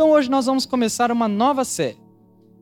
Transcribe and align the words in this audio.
Então 0.00 0.12
hoje 0.12 0.30
nós 0.30 0.46
vamos 0.46 0.64
começar 0.64 1.12
uma 1.12 1.28
nova 1.28 1.62
série. 1.62 1.98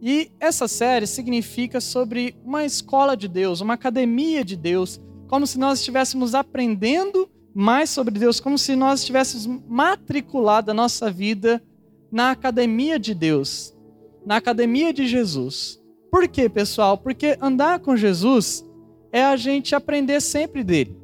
E 0.03 0.29
essa 0.41 0.67
série 0.67 1.07
significa 1.07 1.81
sobre 1.81 2.35
uma 2.45 2.65
escola 2.65 3.17
de 3.17 3.29
Deus, 3.29 3.61
uma 3.61 3.75
academia 3.75 4.45
de 4.45 4.57
Deus, 4.57 5.01
como 5.29 5.47
se 5.47 5.57
nós 5.57 5.79
estivéssemos 5.79 6.35
aprendendo 6.35 7.31
mais 7.55 7.91
sobre 7.91 8.19
Deus, 8.19 8.41
como 8.41 8.59
se 8.59 8.75
nós 8.75 8.99
estivéssemos 8.99 9.47
matriculado 9.69 10.73
a 10.73 10.75
nossa 10.75 11.13
vida 11.13 11.63
na 12.11 12.33
academia 12.33 12.99
de 12.99 13.15
Deus, 13.15 13.73
na 14.27 14.35
academia 14.35 14.93
de 14.93 15.07
Jesus. 15.07 15.81
Por 16.11 16.27
quê, 16.27 16.49
pessoal? 16.49 16.99
Porque 16.99 17.39
andar 17.41 17.79
com 17.79 17.97
Jesus 17.97 18.69
é 19.13 19.25
a 19.25 19.37
gente 19.37 19.77
aprender 19.77 20.21
sempre 20.21 20.65
dele. 20.65 20.99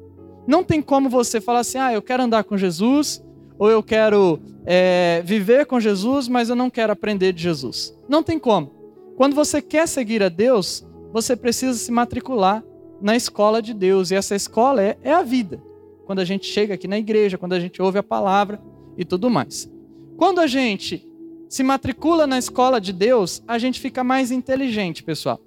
Não 0.45 0.65
tem 0.65 0.81
como 0.81 1.09
você 1.09 1.39
falar 1.39 1.59
assim, 1.59 1.77
ah, 1.77 1.93
eu 1.93 2.01
quero 2.01 2.23
andar 2.23 2.43
com 2.43 2.57
Jesus, 2.57 3.23
ou 3.57 3.69
eu 3.69 3.81
quero 3.81 4.39
é, 4.65 5.21
viver 5.25 5.65
com 5.65 5.79
Jesus, 5.79 6.27
mas 6.27 6.49
eu 6.49 6.55
não 6.55 6.69
quero 6.69 6.93
aprender 6.93 7.33
de 7.33 7.41
Jesus. 7.41 7.97
Não 8.07 8.23
tem 8.23 8.37
como. 8.37 8.73
Quando 9.15 9.35
você 9.35 9.61
quer 9.61 9.87
seguir 9.87 10.21
a 10.21 10.29
Deus, 10.29 10.85
você 11.13 11.35
precisa 11.35 11.77
se 11.77 11.91
matricular 11.91 12.63
na 13.01 13.15
escola 13.15 13.61
de 13.61 13.73
Deus, 13.73 14.11
e 14.11 14.15
essa 14.15 14.35
escola 14.35 14.81
é, 14.81 14.97
é 15.03 15.13
a 15.13 15.21
vida. 15.21 15.61
Quando 16.05 16.19
a 16.19 16.25
gente 16.25 16.45
chega 16.45 16.73
aqui 16.73 16.87
na 16.87 16.97
igreja, 16.97 17.37
quando 17.37 17.53
a 17.53 17.59
gente 17.59 17.81
ouve 17.81 17.97
a 17.97 18.03
palavra 18.03 18.61
e 18.97 19.05
tudo 19.05 19.29
mais. 19.29 19.69
Quando 20.17 20.39
a 20.39 20.47
gente 20.47 21.07
se 21.49 21.63
matricula 21.63 22.25
na 22.25 22.37
escola 22.37 22.79
de 22.79 22.93
Deus, 22.93 23.43
a 23.47 23.57
gente 23.57 23.79
fica 23.79 24.03
mais 24.03 24.31
inteligente, 24.31 25.03
pessoal. 25.03 25.39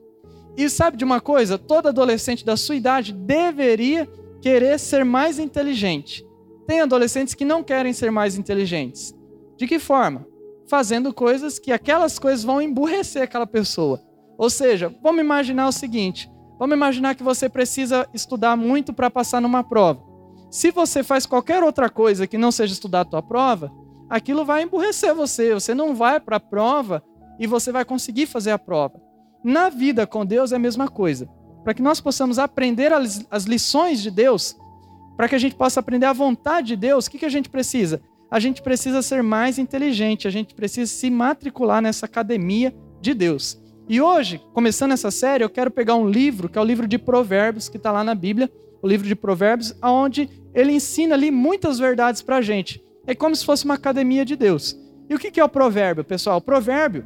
E 0.56 0.68
sabe 0.68 0.96
de 0.96 1.04
uma 1.04 1.20
coisa? 1.20 1.56
Todo 1.56 1.88
adolescente 1.88 2.44
da 2.44 2.56
sua 2.56 2.76
idade 2.76 3.12
deveria 3.12 4.08
querer 4.40 4.78
ser 4.78 5.04
mais 5.04 5.38
inteligente. 5.38 6.26
Tem 6.68 6.82
adolescentes 6.82 7.32
que 7.32 7.46
não 7.46 7.64
querem 7.64 7.94
ser 7.94 8.12
mais 8.12 8.36
inteligentes. 8.36 9.14
De 9.56 9.66
que 9.66 9.78
forma? 9.78 10.26
Fazendo 10.68 11.14
coisas 11.14 11.58
que 11.58 11.72
aquelas 11.72 12.18
coisas 12.18 12.44
vão 12.44 12.60
emburrecer 12.60 13.22
aquela 13.22 13.46
pessoa. 13.46 14.02
Ou 14.36 14.50
seja, 14.50 14.94
vamos 15.02 15.22
imaginar 15.22 15.66
o 15.66 15.72
seguinte: 15.72 16.30
vamos 16.58 16.76
imaginar 16.76 17.14
que 17.14 17.22
você 17.22 17.48
precisa 17.48 18.06
estudar 18.12 18.54
muito 18.54 18.92
para 18.92 19.08
passar 19.08 19.40
numa 19.40 19.64
prova. 19.64 20.02
Se 20.50 20.70
você 20.70 21.02
faz 21.02 21.24
qualquer 21.24 21.62
outra 21.62 21.88
coisa 21.88 22.26
que 22.26 22.36
não 22.36 22.52
seja 22.52 22.74
estudar 22.74 23.00
a 23.00 23.06
tua 23.06 23.22
prova, 23.22 23.72
aquilo 24.10 24.44
vai 24.44 24.62
emburrecer 24.62 25.14
você. 25.14 25.54
Você 25.54 25.74
não 25.74 25.94
vai 25.94 26.20
para 26.20 26.36
a 26.36 26.40
prova 26.40 27.02
e 27.38 27.46
você 27.46 27.72
vai 27.72 27.86
conseguir 27.86 28.26
fazer 28.26 28.50
a 28.50 28.58
prova. 28.58 29.00
Na 29.42 29.70
vida 29.70 30.06
com 30.06 30.26
Deus 30.26 30.52
é 30.52 30.56
a 30.56 30.58
mesma 30.58 30.86
coisa. 30.86 31.30
Para 31.64 31.72
que 31.72 31.80
nós 31.80 31.98
possamos 31.98 32.38
aprender 32.38 32.92
as 32.92 33.44
lições 33.44 34.02
de 34.02 34.10
Deus, 34.10 34.54
para 35.18 35.28
que 35.28 35.34
a 35.34 35.38
gente 35.38 35.56
possa 35.56 35.80
aprender 35.80 36.06
a 36.06 36.12
vontade 36.12 36.68
de 36.68 36.76
Deus, 36.76 37.06
o 37.06 37.10
que, 37.10 37.18
que 37.18 37.24
a 37.24 37.28
gente 37.28 37.48
precisa? 37.48 38.00
A 38.30 38.38
gente 38.38 38.62
precisa 38.62 39.02
ser 39.02 39.20
mais 39.20 39.58
inteligente, 39.58 40.28
a 40.28 40.30
gente 40.30 40.54
precisa 40.54 40.88
se 40.88 41.10
matricular 41.10 41.82
nessa 41.82 42.06
academia 42.06 42.72
de 43.00 43.14
Deus. 43.14 43.60
E 43.88 44.00
hoje, 44.00 44.40
começando 44.54 44.92
essa 44.92 45.10
série, 45.10 45.42
eu 45.42 45.50
quero 45.50 45.72
pegar 45.72 45.96
um 45.96 46.08
livro, 46.08 46.48
que 46.48 46.56
é 46.56 46.60
o 46.60 46.64
livro 46.64 46.86
de 46.86 46.96
Provérbios, 46.96 47.68
que 47.68 47.78
está 47.78 47.90
lá 47.90 48.04
na 48.04 48.14
Bíblia, 48.14 48.48
o 48.80 48.86
livro 48.86 49.08
de 49.08 49.16
Provérbios, 49.16 49.74
onde 49.82 50.30
ele 50.54 50.70
ensina 50.70 51.16
ali 51.16 51.32
muitas 51.32 51.80
verdades 51.80 52.22
para 52.22 52.36
a 52.36 52.40
gente. 52.40 52.80
É 53.04 53.12
como 53.12 53.34
se 53.34 53.44
fosse 53.44 53.64
uma 53.64 53.74
academia 53.74 54.24
de 54.24 54.36
Deus. 54.36 54.78
E 55.10 55.16
o 55.16 55.18
que 55.18 55.40
é 55.40 55.44
o 55.44 55.48
provérbio, 55.48 56.04
pessoal? 56.04 56.38
O 56.38 56.42
provérbio 56.42 57.04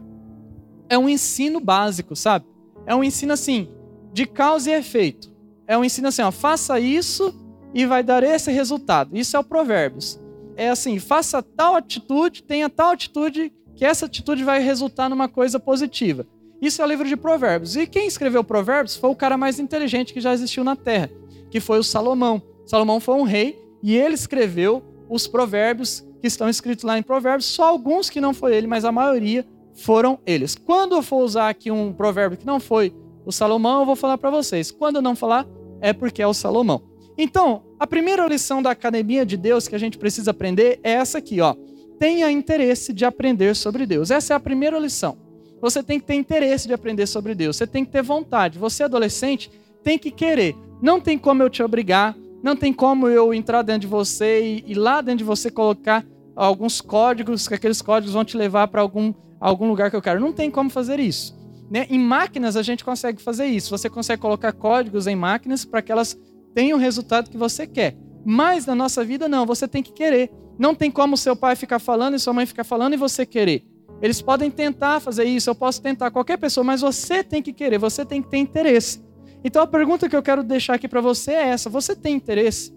é 0.87 0.99
um 0.99 1.09
ensino 1.09 1.61
básico, 1.61 2.15
sabe? 2.15 2.45
É 2.85 2.95
um 2.95 3.03
ensino 3.03 3.33
assim, 3.33 3.70
de 4.13 4.27
causa 4.27 4.70
e 4.70 4.75
efeito. 4.75 5.33
É 5.67 5.79
um 5.79 5.85
ensino 5.85 6.09
assim, 6.09 6.20
ó, 6.20 6.31
faça 6.31 6.79
isso 6.79 7.42
e 7.75 7.87
vai 7.87 8.03
dar 8.03 8.23
esse 8.23 8.51
resultado. 8.51 9.17
Isso 9.17 9.37
é 9.37 9.41
o 9.41 9.45
provérbios. 9.45 10.21
É 10.57 10.69
assim, 10.69 10.99
faça 10.99 11.43
tal 11.43 11.77
atitude, 11.77 12.43
tenha 12.43 12.69
tal 12.69 12.91
atitude, 12.91 13.53
que 13.75 13.85
essa 13.85 14.07
atitude 14.07 14.45
vai 14.45 14.61
resultar 14.61 15.09
numa 15.09 15.29
coisa 15.29 15.59
positiva. 15.59 16.27
Isso 16.61 16.81
é 16.81 16.85
o 16.85 16.89
livro 16.89 17.09
de 17.09 17.17
provérbios. 17.17 17.77
E 17.77 17.87
quem 17.87 18.07
escreveu 18.07 18.45
provérbios 18.45 18.97
foi 18.97 19.11
o 19.11 19.17
cara 19.17 19.37
mais 19.37 19.59
inteligente 19.59 20.13
que 20.13 20.21
já 20.21 20.33
existiu 20.33 20.63
na 20.63 20.77
Terra, 20.77 21.11
que 21.51 21.59
foi 21.59 21.79
o 21.79 21.83
Salomão. 21.83 22.41
Salomão 22.67 23.01
foi 23.01 23.17
um 23.17 23.25
rei 23.25 23.59
e 23.83 23.97
ele 23.97 24.15
escreveu 24.15 24.83
os 25.09 25.27
provérbios 25.27 26.07
que 26.21 26.29
estão 26.29 26.49
escritos 26.49 26.85
lá 26.85 26.97
em 26.97 27.03
Provérbios, 27.03 27.47
só 27.47 27.65
alguns 27.65 28.09
que 28.09 28.21
não 28.21 28.33
foi 28.33 28.55
ele, 28.55 28.69
mas 28.69 28.85
a 28.85 28.93
maioria 28.93 29.45
foram 29.75 30.21
eles. 30.25 30.55
Quando 30.55 30.95
eu 30.95 31.03
for 31.03 31.25
usar 31.25 31.49
aqui 31.49 31.71
um 31.71 31.93
provérbio 31.93 32.39
que 32.39 32.47
não 32.47 32.61
foi 32.61 32.95
o 33.27 33.33
Salomão, 33.33 33.81
eu 33.81 33.87
vou 33.87 33.97
falar 33.97 34.17
para 34.19 34.31
vocês. 34.31 34.71
Quando 34.71 34.97
eu 34.97 35.03
não 35.03 35.17
falar, 35.17 35.47
é 35.81 35.93
porque 35.93 36.23
é 36.23 36.27
o 36.27 36.33
Salomão. 36.33 36.92
Então, 37.17 37.62
a 37.78 37.86
primeira 37.86 38.27
lição 38.27 38.62
da 38.62 38.70
academia 38.70 39.27
de 39.27 39.36
Deus 39.36 39.68
que 39.68 39.74
a 39.74 39.78
gente 39.78 39.98
precisa 39.98 40.30
aprender 40.30 40.80
é 40.83 40.92
essa 40.92 41.18
aqui, 41.18 41.40
ó. 41.40 41.55
Tenha 41.98 42.30
interesse 42.30 42.92
de 42.92 43.05
aprender 43.05 43.55
sobre 43.55 43.86
Deus. 43.86 44.11
Essa 44.11 44.34
é 44.34 44.36
a 44.36 44.40
primeira 44.40 44.78
lição. 44.78 45.17
Você 45.61 45.83
tem 45.83 46.00
que 46.00 46.06
ter 46.06 46.14
interesse 46.14 46.67
de 46.67 46.74
aprender 46.74 47.06
sobre 47.06 47.34
Deus. 47.34 47.56
Você 47.56 47.67
tem 47.67 47.84
que 47.84 47.92
ter 47.92 48.02
vontade. 48.02 48.58
Você, 48.58 48.83
adolescente, 48.83 49.50
tem 49.84 49.98
que 49.98 50.11
querer. 50.11 50.56
Não 50.80 51.00
tem 51.00 51.17
como 51.17 51.42
eu 51.42 51.48
te 51.48 51.62
obrigar, 51.62 52.17
não 52.42 52.56
tem 52.56 52.73
como 52.73 53.08
eu 53.08 53.33
entrar 53.33 53.62
dentro 53.62 53.83
de 53.83 53.86
você 53.86 54.42
e, 54.42 54.73
e 54.73 54.74
lá 54.74 55.00
dentro 55.00 55.18
de 55.18 55.24
você 55.24 55.48
colocar 55.48 56.05
alguns 56.34 56.80
códigos, 56.80 57.46
que 57.46 57.55
aqueles 57.55 57.80
códigos 57.80 58.14
vão 58.14 58.24
te 58.24 58.36
levar 58.36 58.67
para 58.67 58.80
algum, 58.80 59.14
algum 59.39 59.68
lugar 59.68 59.90
que 59.90 59.96
eu 59.96 60.02
quero. 60.02 60.18
Não 60.20 60.33
tem 60.33 60.50
como 60.50 60.68
fazer 60.68 60.98
isso. 60.98 61.40
Né? 61.70 61.86
Em 61.89 61.98
máquinas 61.98 62.56
a 62.56 62.62
gente 62.62 62.84
consegue 62.84 63.23
fazer 63.23 63.46
isso. 63.46 63.70
Você 63.70 63.89
consegue 63.89 64.20
colocar 64.20 64.52
códigos 64.52 65.06
em 65.06 65.14
máquinas 65.14 65.64
para 65.64 65.80
que 65.80 65.92
elas 65.92 66.18
tenham 66.55 66.79
o 66.79 66.80
resultado 66.80 67.30
que 67.30 67.36
você 67.36 67.67
quer. 67.67 67.96
Mas 68.24 68.67
na 68.67 68.74
nossa 68.74 69.05
vida 69.05 69.29
não, 69.29 69.45
você 69.45 69.67
tem 69.67 69.83
que 69.83 69.92
querer. 69.92 70.30
Não 70.58 70.74
tem 70.74 70.90
como 70.90 71.17
seu 71.17 71.35
pai 71.35 71.57
ficar 71.57 71.79
falando 71.79 72.14
e 72.14 72.18
sua 72.18 72.33
mãe 72.33 72.46
ficar 72.46 72.64
falando 72.64 72.95
e 72.95 72.96
você 72.96 73.27
querer. 73.27 73.64
Eles 74.01 74.20
podem 74.20 74.51
tentar 74.51 75.01
fazer 75.01 75.24
isso, 75.24 75.48
eu 75.48 75.55
posso 75.55 75.80
tentar 75.80 76.11
qualquer 76.11 76.36
pessoa, 76.36 76.64
mas 76.64 76.80
você 76.80 77.23
tem 77.23 77.41
que 77.41 77.52
querer, 77.52 77.79
você 77.79 78.05
tem 78.05 78.20
que 78.20 78.29
ter 78.29 78.39
interesse. 78.39 79.01
Então 79.45 79.62
a 79.62 79.67
pergunta 79.67 80.08
que 80.08 80.17
eu 80.17 80.23
quero 80.23 80.42
deixar 80.42 80.74
aqui 80.74 80.89
para 80.89 81.01
você 81.01 81.33
é 81.33 81.48
essa: 81.48 81.70
você 81.70 81.95
tem 81.95 82.14
interesse 82.14 82.74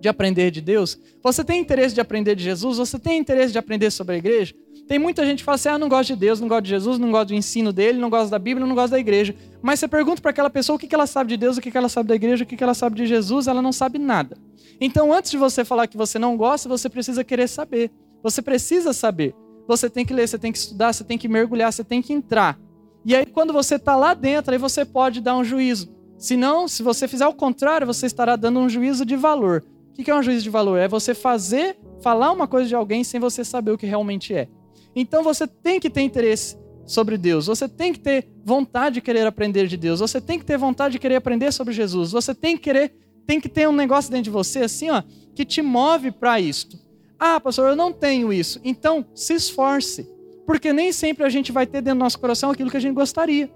de 0.00 0.08
aprender 0.08 0.50
de 0.50 0.60
Deus? 0.60 0.98
Você 1.22 1.42
tem 1.42 1.60
interesse 1.60 1.94
de 1.94 2.00
aprender 2.00 2.34
de 2.34 2.44
Jesus? 2.44 2.76
Você 2.76 2.98
tem 2.98 3.18
interesse 3.18 3.52
de 3.52 3.58
aprender 3.58 3.90
sobre 3.90 4.16
a 4.16 4.18
igreja? 4.18 4.54
Tem 4.86 4.98
muita 4.98 5.24
gente 5.24 5.38
que 5.38 5.44
fala 5.44 5.56
assim: 5.56 5.68
ah, 5.68 5.78
não 5.78 5.88
gosto 5.88 6.08
de 6.08 6.16
Deus, 6.16 6.40
não 6.40 6.48
gosto 6.48 6.64
de 6.64 6.70
Jesus, 6.70 6.98
não 6.98 7.10
gosto 7.10 7.28
do 7.28 7.34
ensino 7.34 7.72
dele, 7.72 7.98
não 7.98 8.10
gosto 8.10 8.30
da 8.30 8.38
Bíblia, 8.38 8.66
não 8.66 8.74
gosto 8.74 8.90
da 8.90 8.98
igreja. 8.98 9.34
Mas 9.62 9.80
você 9.80 9.88
pergunta 9.88 10.20
para 10.20 10.30
aquela 10.30 10.50
pessoa 10.50 10.76
o 10.76 10.78
que 10.78 10.94
ela 10.94 11.06
sabe 11.06 11.30
de 11.30 11.36
Deus, 11.36 11.56
o 11.56 11.60
que 11.60 11.76
ela 11.76 11.88
sabe 11.88 12.08
da 12.08 12.14
igreja, 12.14 12.44
o 12.44 12.46
que 12.46 12.62
ela 12.62 12.74
sabe 12.74 12.96
de 12.96 13.06
Jesus, 13.06 13.46
ela 13.46 13.62
não 13.62 13.72
sabe 13.72 13.98
nada. 13.98 14.36
Então, 14.80 15.12
antes 15.12 15.30
de 15.30 15.38
você 15.38 15.64
falar 15.64 15.86
que 15.86 15.96
você 15.96 16.18
não 16.18 16.36
gosta, 16.36 16.68
você 16.68 16.88
precisa 16.88 17.24
querer 17.24 17.48
saber. 17.48 17.90
Você 18.22 18.42
precisa 18.42 18.92
saber. 18.92 19.34
Você 19.66 19.88
tem 19.88 20.04
que 20.04 20.12
ler, 20.12 20.28
você 20.28 20.38
tem 20.38 20.52
que 20.52 20.58
estudar, 20.58 20.92
você 20.92 21.04
tem 21.04 21.16
que 21.16 21.28
mergulhar, 21.28 21.72
você 21.72 21.84
tem 21.84 22.02
que 22.02 22.12
entrar. 22.12 22.58
E 23.04 23.14
aí, 23.14 23.24
quando 23.24 23.52
você 23.52 23.76
está 23.76 23.96
lá 23.96 24.12
dentro, 24.12 24.52
aí 24.52 24.58
você 24.58 24.84
pode 24.84 25.20
dar 25.20 25.36
um 25.36 25.44
juízo. 25.44 25.94
Se 26.18 26.36
não, 26.36 26.68
se 26.68 26.82
você 26.82 27.08
fizer 27.08 27.26
o 27.26 27.34
contrário, 27.34 27.86
você 27.86 28.06
estará 28.06 28.36
dando 28.36 28.58
um 28.58 28.68
juízo 28.68 29.04
de 29.04 29.16
valor. 29.16 29.64
O 29.90 30.02
que 30.02 30.10
é 30.10 30.14
um 30.14 30.22
juízo 30.22 30.42
de 30.42 30.50
valor? 30.50 30.78
É 30.78 30.88
você 30.88 31.14
fazer, 31.14 31.78
falar 32.02 32.32
uma 32.32 32.48
coisa 32.48 32.68
de 32.68 32.74
alguém 32.74 33.04
sem 33.04 33.20
você 33.20 33.44
saber 33.44 33.70
o 33.70 33.78
que 33.78 33.86
realmente 33.86 34.34
é. 34.34 34.48
Então 34.94 35.22
você 35.22 35.46
tem 35.46 35.80
que 35.80 35.90
ter 35.90 36.02
interesse 36.02 36.56
sobre 36.86 37.16
Deus, 37.16 37.46
você 37.46 37.68
tem 37.68 37.92
que 37.92 38.00
ter 38.00 38.26
vontade 38.44 38.96
de 38.96 39.00
querer 39.00 39.26
aprender 39.26 39.66
de 39.66 39.76
Deus, 39.76 40.00
você 40.00 40.20
tem 40.20 40.38
que 40.38 40.44
ter 40.44 40.58
vontade 40.58 40.92
de 40.92 40.98
querer 40.98 41.16
aprender 41.16 41.50
sobre 41.52 41.72
Jesus, 41.72 42.12
você 42.12 42.34
tem 42.34 42.56
que 42.56 42.64
querer, 42.64 42.92
tem 43.26 43.40
que 43.40 43.48
ter 43.48 43.68
um 43.68 43.72
negócio 43.72 44.10
dentro 44.10 44.24
de 44.24 44.30
você 44.30 44.60
assim, 44.60 44.90
ó, 44.90 45.02
que 45.34 45.44
te 45.44 45.62
move 45.62 46.10
para 46.10 46.38
isto. 46.38 46.78
Ah, 47.18 47.40
pastor, 47.40 47.70
eu 47.70 47.76
não 47.76 47.92
tenho 47.92 48.32
isso. 48.32 48.60
Então, 48.62 49.06
se 49.14 49.34
esforce. 49.34 50.06
Porque 50.46 50.72
nem 50.72 50.92
sempre 50.92 51.24
a 51.24 51.28
gente 51.28 51.52
vai 51.52 51.66
ter 51.66 51.80
dentro 51.80 51.98
do 51.98 52.02
nosso 52.02 52.18
coração 52.18 52.50
aquilo 52.50 52.70
que 52.70 52.76
a 52.76 52.80
gente 52.80 52.94
gostaria. 52.94 53.50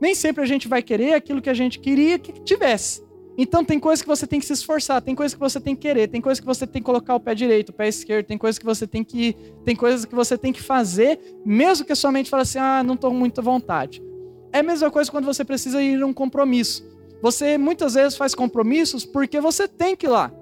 Nem 0.00 0.14
sempre 0.14 0.42
a 0.42 0.46
gente 0.46 0.66
vai 0.66 0.82
querer 0.82 1.14
aquilo 1.14 1.40
que 1.40 1.48
a 1.48 1.54
gente 1.54 1.78
queria 1.78 2.18
que 2.18 2.32
tivesse. 2.32 3.05
Então 3.38 3.64
tem 3.64 3.78
coisas 3.78 4.02
que 4.02 4.08
você 4.08 4.26
tem 4.26 4.40
que 4.40 4.46
se 4.46 4.52
esforçar, 4.54 5.02
tem 5.02 5.14
coisas 5.14 5.34
que 5.34 5.40
você 5.40 5.60
tem 5.60 5.74
que 5.74 5.82
querer, 5.82 6.08
tem 6.08 6.20
coisas 6.20 6.40
que 6.40 6.46
você 6.46 6.66
tem 6.66 6.80
que 6.80 6.86
colocar 6.86 7.14
o 7.14 7.20
pé 7.20 7.34
direito, 7.34 7.68
o 7.68 7.72
pé 7.72 7.86
esquerdo, 7.88 8.26
tem 8.26 8.38
coisas 8.38 8.58
que 8.58 8.64
você 8.64 8.86
tem 8.86 9.04
que 9.04 9.36
tem 9.64 9.76
coisas 9.76 10.04
que 10.04 10.14
você 10.14 10.38
tem 10.38 10.52
que 10.52 10.62
fazer, 10.62 11.20
mesmo 11.44 11.84
que 11.84 11.92
a 11.92 11.96
sua 11.96 12.10
mente 12.10 12.30
fale 12.30 12.42
assim: 12.42 12.58
"Ah, 12.58 12.82
não 12.82 12.94
estou 12.94 13.10
com 13.10 13.16
muita 13.16 13.42
vontade". 13.42 14.02
É 14.52 14.60
a 14.60 14.62
mesma 14.62 14.90
coisa 14.90 15.10
quando 15.10 15.26
você 15.26 15.44
precisa 15.44 15.82
ir 15.82 16.00
a 16.02 16.06
um 16.06 16.14
compromisso. 16.14 16.82
Você 17.20 17.58
muitas 17.58 17.94
vezes 17.94 18.16
faz 18.16 18.34
compromissos 18.34 19.04
porque 19.04 19.40
você 19.40 19.68
tem 19.68 19.94
que 19.94 20.06
ir 20.06 20.08
lá. 20.08 20.32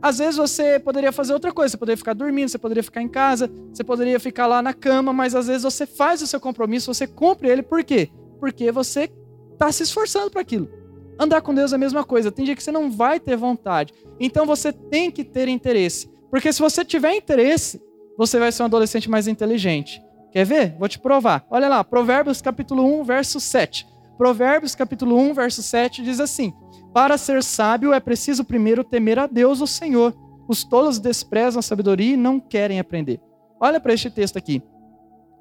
Às 0.00 0.18
vezes 0.18 0.36
você 0.36 0.80
poderia 0.80 1.12
fazer 1.12 1.32
outra 1.32 1.52
coisa, 1.52 1.70
você 1.70 1.76
poderia 1.76 1.96
ficar 1.96 2.12
dormindo, 2.12 2.48
você 2.48 2.58
poderia 2.58 2.82
ficar 2.82 3.02
em 3.02 3.08
casa, 3.08 3.48
você 3.72 3.84
poderia 3.84 4.18
ficar 4.18 4.48
lá 4.48 4.60
na 4.60 4.74
cama, 4.74 5.12
mas 5.12 5.32
às 5.32 5.46
vezes 5.46 5.62
você 5.62 5.86
faz 5.86 6.20
o 6.22 6.26
seu 6.26 6.40
compromisso, 6.40 6.92
você 6.92 7.06
cumpre 7.06 7.48
ele, 7.48 7.62
por 7.62 7.84
quê? 7.84 8.10
Porque 8.40 8.72
você 8.72 9.08
está 9.52 9.70
se 9.70 9.84
esforçando 9.84 10.28
para 10.28 10.40
aquilo. 10.40 10.81
Andar 11.18 11.42
com 11.42 11.54
Deus 11.54 11.72
é 11.72 11.76
a 11.76 11.78
mesma 11.78 12.04
coisa, 12.04 12.32
tem 12.32 12.44
dia 12.44 12.56
que 12.56 12.62
você 12.62 12.72
não 12.72 12.90
vai 12.90 13.20
ter 13.20 13.36
vontade. 13.36 13.92
Então 14.18 14.46
você 14.46 14.72
tem 14.72 15.10
que 15.10 15.24
ter 15.24 15.48
interesse. 15.48 16.10
Porque 16.30 16.52
se 16.52 16.60
você 16.60 16.84
tiver 16.84 17.14
interesse, 17.14 17.80
você 18.16 18.38
vai 18.38 18.50
ser 18.50 18.62
um 18.62 18.66
adolescente 18.66 19.10
mais 19.10 19.28
inteligente. 19.28 20.02
Quer 20.32 20.46
ver? 20.46 20.76
Vou 20.78 20.88
te 20.88 20.98
provar. 20.98 21.46
Olha 21.50 21.68
lá, 21.68 21.84
Provérbios 21.84 22.40
capítulo 22.40 23.00
1, 23.00 23.04
verso 23.04 23.38
7. 23.38 23.86
Provérbios 24.16 24.74
capítulo 24.74 25.18
1, 25.18 25.34
verso 25.34 25.62
7 25.62 26.02
diz 26.02 26.20
assim: 26.20 26.52
Para 26.94 27.18
ser 27.18 27.42
sábio 27.42 27.92
é 27.92 28.00
preciso 28.00 28.44
primeiro 28.44 28.82
temer 28.82 29.18
a 29.18 29.26
Deus, 29.26 29.60
o 29.60 29.66
Senhor. 29.66 30.14
Os 30.48 30.64
tolos 30.64 30.98
desprezam 30.98 31.60
a 31.60 31.62
sabedoria 31.62 32.14
e 32.14 32.16
não 32.16 32.40
querem 32.40 32.80
aprender. 32.80 33.20
Olha 33.60 33.78
para 33.78 33.92
este 33.92 34.10
texto 34.10 34.36
aqui. 34.36 34.62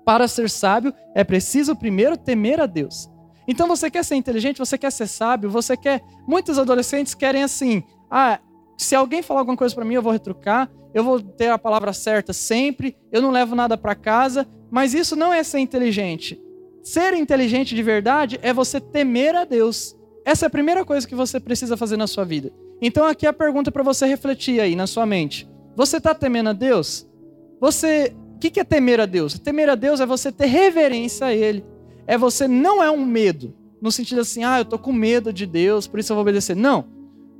Para 0.06 0.28
ser 0.28 0.50
sábio, 0.50 0.94
é 1.16 1.24
preciso 1.24 1.76
primeiro 1.76 2.18
temer 2.18 2.60
a 2.60 2.66
Deus. 2.66 3.10
Então 3.48 3.68
você 3.68 3.90
quer 3.90 4.04
ser 4.04 4.16
inteligente, 4.16 4.60
você 4.60 4.78
quer 4.78 4.92
ser 4.92 5.08
sábio, 5.08 5.50
você 5.50 5.76
quer. 5.76 6.04
Muitos 6.28 6.58
adolescentes 6.60 7.14
querem 7.14 7.44
assim: 7.44 7.84
ah, 8.10 8.40
se 8.78 8.96
alguém 8.96 9.22
falar 9.22 9.42
alguma 9.42 9.58
coisa 9.58 9.74
para 9.74 9.86
mim, 9.86 9.96
eu 9.96 10.02
vou 10.02 10.12
retrucar, 10.12 10.70
eu 10.94 11.04
vou 11.04 11.22
ter 11.22 11.50
a 11.50 11.58
palavra 11.58 11.94
certa 11.94 12.34
sempre, 12.34 12.96
eu 13.12 13.22
não 13.22 13.32
levo 13.32 13.56
nada 13.56 13.78
para 13.78 13.96
casa, 13.96 14.48
mas 14.70 14.94
isso 14.94 15.16
não 15.16 15.34
é 15.34 15.44
ser 15.44 15.60
inteligente. 15.60 16.42
Ser 16.84 17.14
inteligente 17.14 17.76
de 17.76 17.84
verdade 17.84 18.40
é 18.42 18.52
você 18.54 18.80
temer 18.80 19.36
a 19.36 19.46
Deus. 19.46 19.96
Essa 20.26 20.46
é 20.46 20.48
a 20.48 20.50
primeira 20.50 20.84
coisa 20.84 21.08
que 21.08 21.16
você 21.16 21.40
precisa 21.40 21.78
fazer 21.78 21.98
na 21.98 22.08
sua 22.08 22.26
vida. 22.26 22.52
Então 22.82 23.06
aqui 23.06 23.28
a 23.28 23.34
pergunta 23.34 23.72
para 23.72 23.84
você 23.84 24.06
refletir 24.06 24.60
aí 24.60 24.76
na 24.76 24.88
sua 24.88 25.06
mente. 25.06 25.48
Você 25.76 25.98
está 25.98 26.14
temendo 26.14 26.50
a 26.50 26.54
Deus? 26.54 27.08
Você, 27.60 28.14
o 28.36 28.40
que 28.40 28.60
é 28.60 28.64
temer 28.64 29.00
a 29.00 29.06
Deus? 29.06 29.38
Temer 29.38 29.70
a 29.70 29.76
Deus 29.76 30.00
é 30.00 30.06
você 30.06 30.32
ter 30.32 30.48
reverência 30.48 31.28
a 31.28 31.34
Ele. 31.34 31.64
É 32.12 32.18
você 32.18 32.46
não 32.46 32.84
é 32.84 32.92
um 32.92 33.06
medo, 33.06 33.54
no 33.82 33.90
sentido 33.90 34.20
assim, 34.20 34.44
ah, 34.44 34.60
eu 34.60 34.66
tô 34.66 34.78
com 34.78 34.92
medo 34.92 35.32
de 35.32 35.46
Deus, 35.46 35.88
por 35.88 35.98
isso 35.98 36.12
eu 36.12 36.16
vou 36.18 36.24
obedecer. 36.24 36.58
Não, 36.58 36.86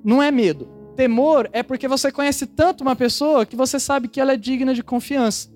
não 0.02 0.24
é 0.24 0.32
medo. 0.32 0.66
Temor 0.96 1.50
é 1.52 1.62
porque 1.62 1.90
você 1.90 2.10
conhece 2.10 2.46
tanto 2.46 2.80
uma 2.80 2.96
pessoa 2.96 3.46
que 3.46 3.54
você 3.54 3.78
sabe 3.78 4.08
que 4.08 4.22
ela 4.22 4.32
é 4.32 4.38
digna 4.38 4.74
de 4.74 4.82
confiança. 4.82 5.50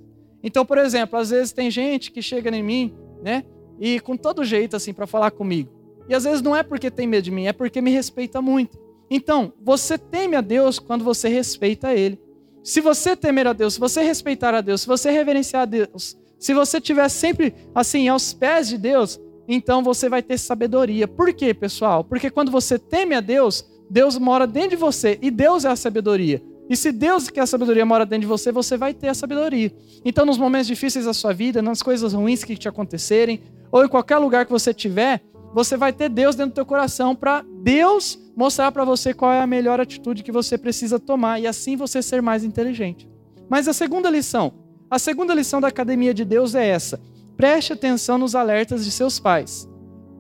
Então, 0.44 0.66
por 0.66 0.78
exemplo, 0.78 1.18
às 1.18 1.30
vezes 1.30 1.54
tem 1.54 1.72
gente 1.72 2.12
que 2.12 2.22
chega 2.22 2.54
em 2.54 2.62
mim, 2.62 2.94
né, 3.24 3.46
e 3.80 4.02
com 4.02 4.18
todo 4.18 4.44
jeito 4.44 4.76
assim 4.76 4.92
para 4.92 5.08
falar 5.08 5.32
comigo. 5.32 5.70
E 6.10 6.14
às 6.14 6.26
vezes 6.26 6.42
não 6.42 6.54
é 6.54 6.62
porque 6.62 6.92
tem 6.92 7.08
medo 7.08 7.24
de 7.24 7.32
mim, 7.32 7.48
é 7.48 7.54
porque 7.54 7.80
me 7.80 7.92
respeita 7.92 8.42
muito. 8.42 8.78
Então, 9.10 9.54
você 9.64 9.98
teme 9.98 10.36
a 10.36 10.42
Deus 10.42 10.78
quando 10.78 11.06
você 11.06 11.30
respeita 11.30 11.94
Ele. 11.94 12.20
Se 12.62 12.82
você 12.82 13.16
temer 13.16 13.48
a 13.48 13.54
Deus, 13.54 13.76
se 13.76 13.80
você 13.80 14.04
respeitar 14.04 14.54
a 14.54 14.60
Deus, 14.60 14.82
se 14.82 14.88
você 14.88 15.10
reverenciar 15.10 15.62
a 15.62 15.66
Deus, 15.66 16.18
se 16.46 16.54
você 16.54 16.78
estiver 16.78 17.10
sempre 17.10 17.56
assim 17.74 18.08
aos 18.08 18.32
pés 18.32 18.70
de 18.70 18.78
Deus, 18.78 19.20
então 19.48 19.82
você 19.82 20.08
vai 20.08 20.22
ter 20.22 20.38
sabedoria. 20.38 21.08
Por 21.08 21.34
quê, 21.34 21.56
pessoal? 21.56 22.04
Porque 22.04 22.30
quando 22.30 22.52
você 22.52 22.78
teme 22.78 23.16
a 23.16 23.20
Deus, 23.20 23.66
Deus 23.90 24.16
mora 24.20 24.46
dentro 24.46 24.70
de 24.70 24.76
você 24.76 25.18
e 25.24 25.32
Deus 25.32 25.66
é 25.66 25.70
a 25.70 25.76
sabedoria. 25.76 26.40
E 26.70 26.78
se 26.78 26.92
Deus 26.92 27.32
que 27.32 27.40
é 27.40 27.44
a 27.44 27.48
sabedoria 27.48 27.84
mora 27.84 28.06
dentro 28.06 28.22
de 28.22 28.28
você, 28.28 28.52
você 28.52 28.78
vai 28.78 28.94
ter 28.94 29.08
a 29.08 29.16
sabedoria. 29.16 29.74
Então, 30.06 30.24
nos 30.24 30.38
momentos 30.38 30.68
difíceis 30.68 31.06
da 31.06 31.16
sua 31.16 31.34
vida, 31.34 31.64
nas 31.64 31.82
coisas 31.82 32.14
ruins 32.14 32.44
que 32.44 32.56
te 32.56 32.70
acontecerem, 32.70 33.42
ou 33.72 33.84
em 33.84 33.88
qualquer 33.88 34.20
lugar 34.20 34.46
que 34.46 34.52
você 34.52 34.70
estiver, 34.70 35.24
você 35.52 35.76
vai 35.76 35.92
ter 35.94 36.10
Deus 36.10 36.36
dentro 36.36 36.52
do 36.52 36.56
teu 36.56 36.66
coração 36.66 37.16
para 37.16 37.44
Deus 37.64 38.20
mostrar 38.38 38.72
para 38.72 38.86
você 38.86 39.16
qual 39.16 39.34
é 39.34 39.42
a 39.42 39.48
melhor 39.48 39.82
atitude 39.82 40.22
que 40.22 40.32
você 40.32 40.60
precisa 40.60 41.00
tomar 41.00 41.40
e 41.40 41.48
assim 41.48 41.76
você 41.76 42.04
ser 42.04 42.22
mais 42.22 42.44
inteligente. 42.44 43.10
Mas 43.50 43.68
a 43.68 43.74
segunda 43.74 44.12
lição, 44.12 44.65
a 44.90 45.00
segunda 45.00 45.34
lição 45.34 45.60
da 45.60 45.68
academia 45.68 46.14
de 46.14 46.24
Deus 46.24 46.56
é 46.56 46.68
essa: 46.68 47.02
preste 47.36 47.74
atenção 47.74 48.18
nos 48.18 48.36
alertas 48.36 48.86
de 48.86 48.92
seus 48.92 49.20
pais. 49.20 49.68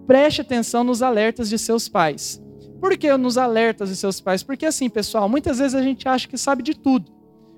Preste 0.07 0.41
atenção 0.41 0.83
nos 0.83 1.01
alertas 1.01 1.49
de 1.49 1.57
seus 1.57 1.87
pais. 1.87 2.41
Por 2.79 2.95
que 2.97 3.15
nos 3.17 3.37
alertas 3.37 3.89
de 3.89 3.95
seus 3.95 4.19
pais? 4.21 4.43
Porque 4.43 4.65
assim, 4.65 4.89
pessoal, 4.89 5.27
muitas 5.27 5.57
vezes 5.57 5.73
a 5.73 5.81
gente 5.81 6.07
acha 6.07 6.27
que 6.27 6.37
sabe 6.37 6.61
de 6.61 6.75
tudo. 6.75 7.11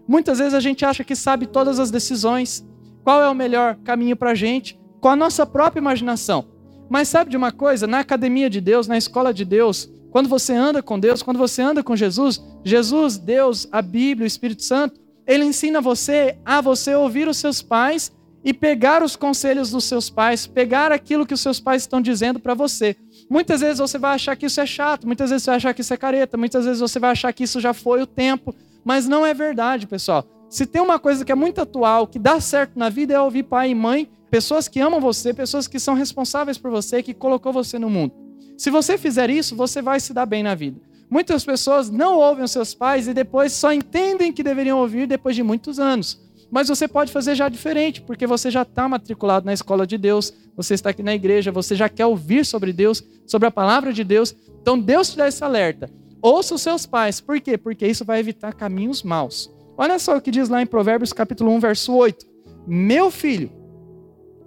Muitas 0.07 0.39
vezes 0.39 0.53
a 0.53 0.59
gente 0.59 0.85
acha 0.85 1.03
que 1.03 1.15
sabe 1.15 1.45
todas 1.47 1.79
as 1.79 1.91
decisões, 1.91 2.65
qual 3.03 3.21
é 3.21 3.29
o 3.29 3.35
melhor 3.35 3.75
caminho 3.83 4.15
para 4.15 4.31
a 4.31 4.35
gente, 4.35 4.79
com 5.01 5.09
a 5.09 5.15
nossa 5.15 5.45
própria 5.45 5.81
imaginação. 5.81 6.45
Mas 6.89 7.09
sabe 7.09 7.29
de 7.29 7.35
uma 7.35 7.51
coisa? 7.51 7.85
Na 7.85 7.99
academia 7.99 8.49
de 8.49 8.61
Deus, 8.61 8.87
na 8.87 8.97
escola 8.97 9.33
de 9.33 9.43
Deus, 9.43 9.89
quando 10.11 10.29
você 10.29 10.53
anda 10.53 10.81
com 10.81 10.97
Deus, 10.97 11.21
quando 11.21 11.37
você 11.37 11.61
anda 11.61 11.83
com 11.83 11.95
Jesus, 11.95 12.41
Jesus, 12.63 13.17
Deus, 13.17 13.67
a 13.71 13.81
Bíblia, 13.81 14.23
o 14.23 14.27
Espírito 14.27 14.63
Santo, 14.63 14.99
ele 15.27 15.43
ensina 15.43 15.81
você 15.81 16.37
a 16.45 16.61
você 16.61 16.95
ouvir 16.95 17.27
os 17.27 17.37
seus 17.37 17.61
pais 17.61 18.11
e 18.43 18.53
pegar 18.53 19.03
os 19.03 19.15
conselhos 19.15 19.69
dos 19.69 19.83
seus 19.83 20.09
pais, 20.09 20.47
pegar 20.47 20.91
aquilo 20.91 21.25
que 21.25 21.33
os 21.33 21.41
seus 21.41 21.59
pais 21.59 21.83
estão 21.83 22.01
dizendo 22.01 22.39
para 22.39 22.53
você. 22.53 22.95
Muitas 23.29 23.59
vezes 23.59 23.79
você 23.79 23.97
vai 23.97 24.15
achar 24.15 24.35
que 24.35 24.45
isso 24.45 24.61
é 24.61 24.65
chato, 24.65 25.05
muitas 25.05 25.29
vezes 25.29 25.43
você 25.43 25.51
vai 25.51 25.57
achar 25.57 25.73
que 25.73 25.81
isso 25.81 25.93
é 25.93 25.97
careta, 25.97 26.37
muitas 26.37 26.65
vezes 26.65 26.79
você 26.79 26.97
vai 26.97 27.11
achar 27.11 27.33
que 27.33 27.43
isso 27.43 27.59
já 27.59 27.73
foi 27.73 28.01
o 28.01 28.07
tempo, 28.07 28.55
mas 28.85 29.07
não 29.07 29.25
é 29.25 29.33
verdade, 29.33 29.85
pessoal. 29.85 30.25
Se 30.49 30.65
tem 30.65 30.81
uma 30.81 30.97
coisa 30.97 31.25
que 31.25 31.31
é 31.31 31.35
muito 31.35 31.59
atual, 31.59 32.07
que 32.07 32.17
dá 32.17 32.39
certo 32.39 32.79
na 32.79 32.87
vida, 32.87 33.13
é 33.13 33.19
ouvir 33.19 33.43
pai 33.43 33.71
e 33.71 33.75
mãe 33.75 34.09
Pessoas 34.29 34.67
que 34.67 34.79
amam 34.79 34.99
você, 34.99 35.33
pessoas 35.33 35.67
que 35.67 35.79
são 35.79 35.93
responsáveis 35.93 36.57
por 36.57 36.69
você, 36.69 37.01
que 37.01 37.13
colocou 37.13 37.53
você 37.53 37.79
no 37.79 37.89
mundo. 37.89 38.13
Se 38.57 38.69
você 38.69 38.97
fizer 38.97 39.29
isso, 39.29 39.55
você 39.55 39.81
vai 39.81 39.99
se 39.99 40.13
dar 40.13 40.25
bem 40.25 40.43
na 40.43 40.53
vida. 40.53 40.81
Muitas 41.09 41.45
pessoas 41.45 41.89
não 41.89 42.17
ouvem 42.17 42.43
os 42.43 42.51
seus 42.51 42.73
pais 42.73 43.07
e 43.07 43.13
depois 43.13 43.53
só 43.53 43.71
entendem 43.71 44.33
que 44.33 44.43
deveriam 44.43 44.79
ouvir 44.79 45.07
depois 45.07 45.35
de 45.35 45.43
muitos 45.43 45.79
anos. 45.79 46.21
Mas 46.51 46.67
você 46.67 46.87
pode 46.87 47.11
fazer 47.11 47.35
já 47.35 47.49
diferente, 47.49 48.01
porque 48.01 48.25
você 48.25 48.49
já 48.49 48.61
está 48.61 48.87
matriculado 48.87 49.45
na 49.45 49.53
escola 49.53 49.85
de 49.85 49.97
Deus, 49.97 50.33
você 50.55 50.73
está 50.73 50.91
aqui 50.91 51.03
na 51.03 51.13
igreja, 51.13 51.51
você 51.51 51.75
já 51.75 51.89
quer 51.89 52.05
ouvir 52.05 52.45
sobre 52.45 52.71
Deus, 52.71 53.03
sobre 53.25 53.47
a 53.47 53.51
palavra 53.51 53.91
de 53.91 54.03
Deus. 54.03 54.35
Então 54.61 54.79
Deus 54.79 55.09
te 55.11 55.17
dá 55.17 55.27
esse 55.27 55.43
alerta. 55.43 55.89
Ouça 56.21 56.55
os 56.55 56.61
seus 56.61 56.85
pais. 56.85 57.19
Por 57.21 57.39
quê? 57.39 57.57
Porque 57.57 57.85
isso 57.85 58.05
vai 58.05 58.19
evitar 58.19 58.53
caminhos 58.53 59.03
maus. 59.03 59.53
Olha 59.77 59.99
só 59.99 60.17
o 60.17 60.21
que 60.21 60.31
diz 60.31 60.49
lá 60.49 60.61
em 60.61 60.65
Provérbios 60.65 61.13
capítulo 61.13 61.51
1, 61.51 61.59
verso 61.59 61.93
8. 61.93 62.25
Meu 62.65 63.11
filho, 63.11 63.51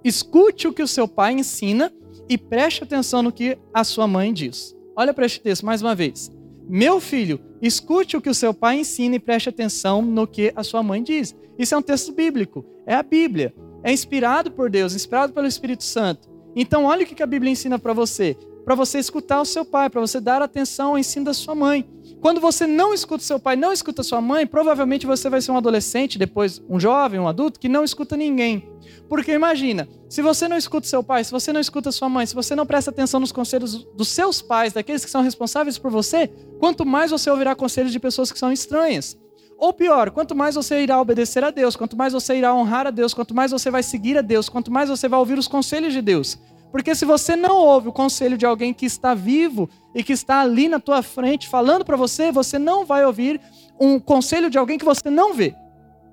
Escute 0.03 0.67
o 0.67 0.73
que 0.73 0.81
o 0.81 0.87
seu 0.87 1.07
pai 1.07 1.33
ensina 1.33 1.91
e 2.27 2.37
preste 2.37 2.83
atenção 2.83 3.21
no 3.21 3.31
que 3.31 3.57
a 3.73 3.83
sua 3.83 4.07
mãe 4.07 4.33
diz. 4.33 4.75
Olha 4.95 5.13
para 5.13 5.25
este 5.25 5.39
texto 5.39 5.65
mais 5.65 5.81
uma 5.81 5.93
vez. 5.93 6.31
Meu 6.73 7.01
filho, 7.01 7.37
escute 7.61 8.15
o 8.15 8.21
que 8.21 8.29
o 8.29 8.33
seu 8.33 8.53
pai 8.53 8.79
ensina 8.79 9.17
e 9.17 9.19
preste 9.19 9.49
atenção 9.49 10.01
no 10.01 10.25
que 10.25 10.53
a 10.55 10.63
sua 10.63 10.81
mãe 10.81 11.03
diz. 11.03 11.35
Isso 11.59 11.75
é 11.75 11.77
um 11.77 11.81
texto 11.81 12.13
bíblico, 12.13 12.65
é 12.87 12.95
a 12.95 13.03
Bíblia. 13.03 13.53
É 13.83 13.91
inspirado 13.91 14.49
por 14.49 14.69
Deus, 14.69 14.95
inspirado 14.95 15.33
pelo 15.33 15.47
Espírito 15.47 15.83
Santo. 15.83 16.29
Então, 16.55 16.85
olha 16.85 17.03
o 17.03 17.05
que 17.05 17.21
a 17.21 17.27
Bíblia 17.27 17.51
ensina 17.51 17.77
para 17.77 17.91
você. 17.91 18.37
Para 18.63 18.73
você 18.73 18.99
escutar 18.99 19.41
o 19.41 19.45
seu 19.45 19.65
pai, 19.65 19.89
para 19.89 19.99
você 19.99 20.21
dar 20.21 20.41
atenção 20.41 20.91
ao 20.91 20.97
ensino 20.97 21.25
da 21.25 21.33
sua 21.33 21.53
mãe. 21.53 21.85
Quando 22.21 22.39
você 22.39 22.67
não 22.67 22.93
escuta 22.93 23.23
seu 23.23 23.39
pai, 23.39 23.55
não 23.55 23.73
escuta 23.73 24.03
sua 24.03 24.21
mãe, 24.21 24.45
provavelmente 24.45 25.07
você 25.07 25.27
vai 25.27 25.41
ser 25.41 25.51
um 25.51 25.57
adolescente, 25.57 26.19
depois 26.19 26.61
um 26.69 26.79
jovem, 26.79 27.19
um 27.19 27.27
adulto, 27.27 27.59
que 27.59 27.67
não 27.67 27.83
escuta 27.83 28.15
ninguém. 28.15 28.69
Porque 29.09 29.33
imagina, 29.33 29.89
se 30.07 30.21
você 30.21 30.47
não 30.47 30.55
escuta 30.55 30.87
seu 30.87 31.03
pai, 31.03 31.23
se 31.23 31.31
você 31.31 31.51
não 31.51 31.59
escuta 31.59 31.91
sua 31.91 32.07
mãe, 32.07 32.25
se 32.27 32.35
você 32.35 32.55
não 32.55 32.65
presta 32.65 32.91
atenção 32.91 33.19
nos 33.19 33.31
conselhos 33.31 33.83
dos 33.95 34.07
seus 34.09 34.39
pais, 34.39 34.71
daqueles 34.71 35.03
que 35.03 35.09
são 35.09 35.23
responsáveis 35.23 35.79
por 35.79 35.89
você, 35.89 36.27
quanto 36.59 36.85
mais 36.85 37.09
você 37.09 37.27
ouvirá 37.27 37.55
conselhos 37.55 37.91
de 37.91 37.99
pessoas 37.99 38.31
que 38.31 38.37
são 38.37 38.51
estranhas. 38.51 39.17
Ou 39.57 39.73
pior, 39.73 40.11
quanto 40.11 40.35
mais 40.35 40.53
você 40.53 40.81
irá 40.81 41.01
obedecer 41.01 41.43
a 41.43 41.49
Deus, 41.49 41.75
quanto 41.75 41.97
mais 41.97 42.13
você 42.13 42.35
irá 42.35 42.53
honrar 42.53 42.85
a 42.85 42.91
Deus, 42.91 43.15
quanto 43.15 43.33
mais 43.33 43.51
você 43.51 43.71
vai 43.71 43.81
seguir 43.81 44.17
a 44.17 44.21
Deus, 44.21 44.47
quanto 44.47 44.71
mais 44.71 44.89
você 44.89 45.07
vai 45.07 45.19
ouvir 45.19 45.39
os 45.39 45.47
conselhos 45.47 45.91
de 45.91 46.01
Deus. 46.01 46.37
Porque 46.71 46.95
se 46.95 47.03
você 47.03 47.35
não 47.35 47.57
ouve 47.57 47.89
o 47.89 47.91
conselho 47.91 48.37
de 48.37 48.45
alguém 48.45 48.73
que 48.73 48.85
está 48.85 49.13
vivo 49.13 49.69
e 49.93 50.03
que 50.03 50.13
está 50.13 50.39
ali 50.39 50.69
na 50.69 50.79
tua 50.79 51.03
frente 51.03 51.49
falando 51.49 51.83
para 51.83 51.97
você, 51.97 52.31
você 52.31 52.57
não 52.57 52.85
vai 52.85 53.05
ouvir 53.05 53.41
um 53.79 53.99
conselho 53.99 54.49
de 54.49 54.57
alguém 54.57 54.77
que 54.77 54.85
você 54.85 55.09
não 55.09 55.33
vê. 55.33 55.53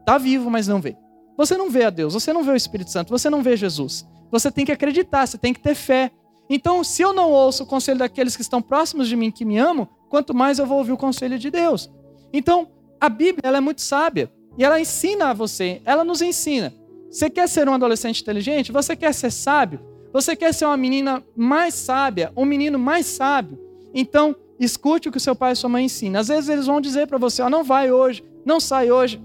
Está 0.00 0.19
vivo, 0.19 0.50
mas 0.50 0.67
não 0.67 0.81
vê. 0.81 0.97
Você 1.37 1.57
não 1.57 1.71
vê 1.71 1.85
a 1.85 1.91
Deus, 1.91 2.15
você 2.15 2.33
não 2.33 2.43
vê 2.43 2.50
o 2.50 2.57
Espírito 2.57 2.91
Santo, 2.91 3.11
você 3.11 3.31
não 3.31 3.43
vê 3.43 3.57
Jesus. 3.57 4.05
Você 4.31 4.50
tem 4.50 4.65
que 4.65 4.73
acreditar, 4.73 5.27
você 5.27 5.38
tem 5.38 5.55
que 5.55 5.61
ter 5.61 5.75
fé. 5.75 6.11
Então, 6.50 6.83
se 6.83 7.03
eu 7.03 7.12
não 7.12 7.31
ouço 7.31 7.62
o 7.62 7.67
conselho 7.67 7.99
daqueles 7.99 8.35
que 8.35 8.43
estão 8.43 8.61
próximos 8.61 9.07
de 9.07 9.15
mim, 9.15 9.31
que 9.31 9.45
me 9.45 9.59
amam, 9.59 9.87
quanto 10.09 10.35
mais 10.35 10.59
eu 10.59 10.67
vou 10.67 10.79
ouvir 10.79 10.93
o 10.93 10.97
conselho 10.97 11.38
de 11.38 11.50
Deus. 11.50 11.91
Então, 12.33 12.69
a 13.00 13.09
Bíblia 13.09 13.43
ela 13.45 13.59
é 13.59 13.61
muito 13.61 13.81
sábia 13.81 14.33
e 14.57 14.65
ela 14.65 14.81
ensina 14.81 15.31
a 15.31 15.35
você, 15.35 15.81
ela 15.85 16.03
nos 16.03 16.21
ensina. 16.21 16.75
Você 17.11 17.31
quer 17.31 17.49
ser 17.49 17.69
um 17.69 17.75
adolescente 17.75 18.23
inteligente? 18.23 18.73
Você 18.73 18.97
quer 18.97 19.15
ser 19.15 19.31
sábio? 19.31 19.81
Você 20.12 20.35
quer 20.35 20.55
ser 20.55 20.65
uma 20.65 20.77
menina 20.77 21.23
mais 21.37 21.75
sábia, 21.75 22.33
um 22.37 22.45
menino 22.45 22.79
mais 22.79 23.07
sábio? 23.07 23.59
Então, 23.95 24.35
escute 24.59 25.09
o 25.09 25.12
que 25.12 25.21
seu 25.21 25.37
pai 25.37 25.53
e 25.53 25.57
sua 25.57 25.69
mãe 25.69 25.85
ensinam. 25.85 26.21
Às 26.21 26.29
vezes 26.29 26.49
eles 26.49 26.67
vão 26.67 26.81
dizer 26.81 27.07
para 27.07 27.19
você: 27.19 27.43
oh, 27.43 27.50
não 27.50 27.62
vai 27.62 27.91
hoje, 27.91 28.25
não 28.45 28.59
sai 28.59 28.91
hoje, 28.91 29.21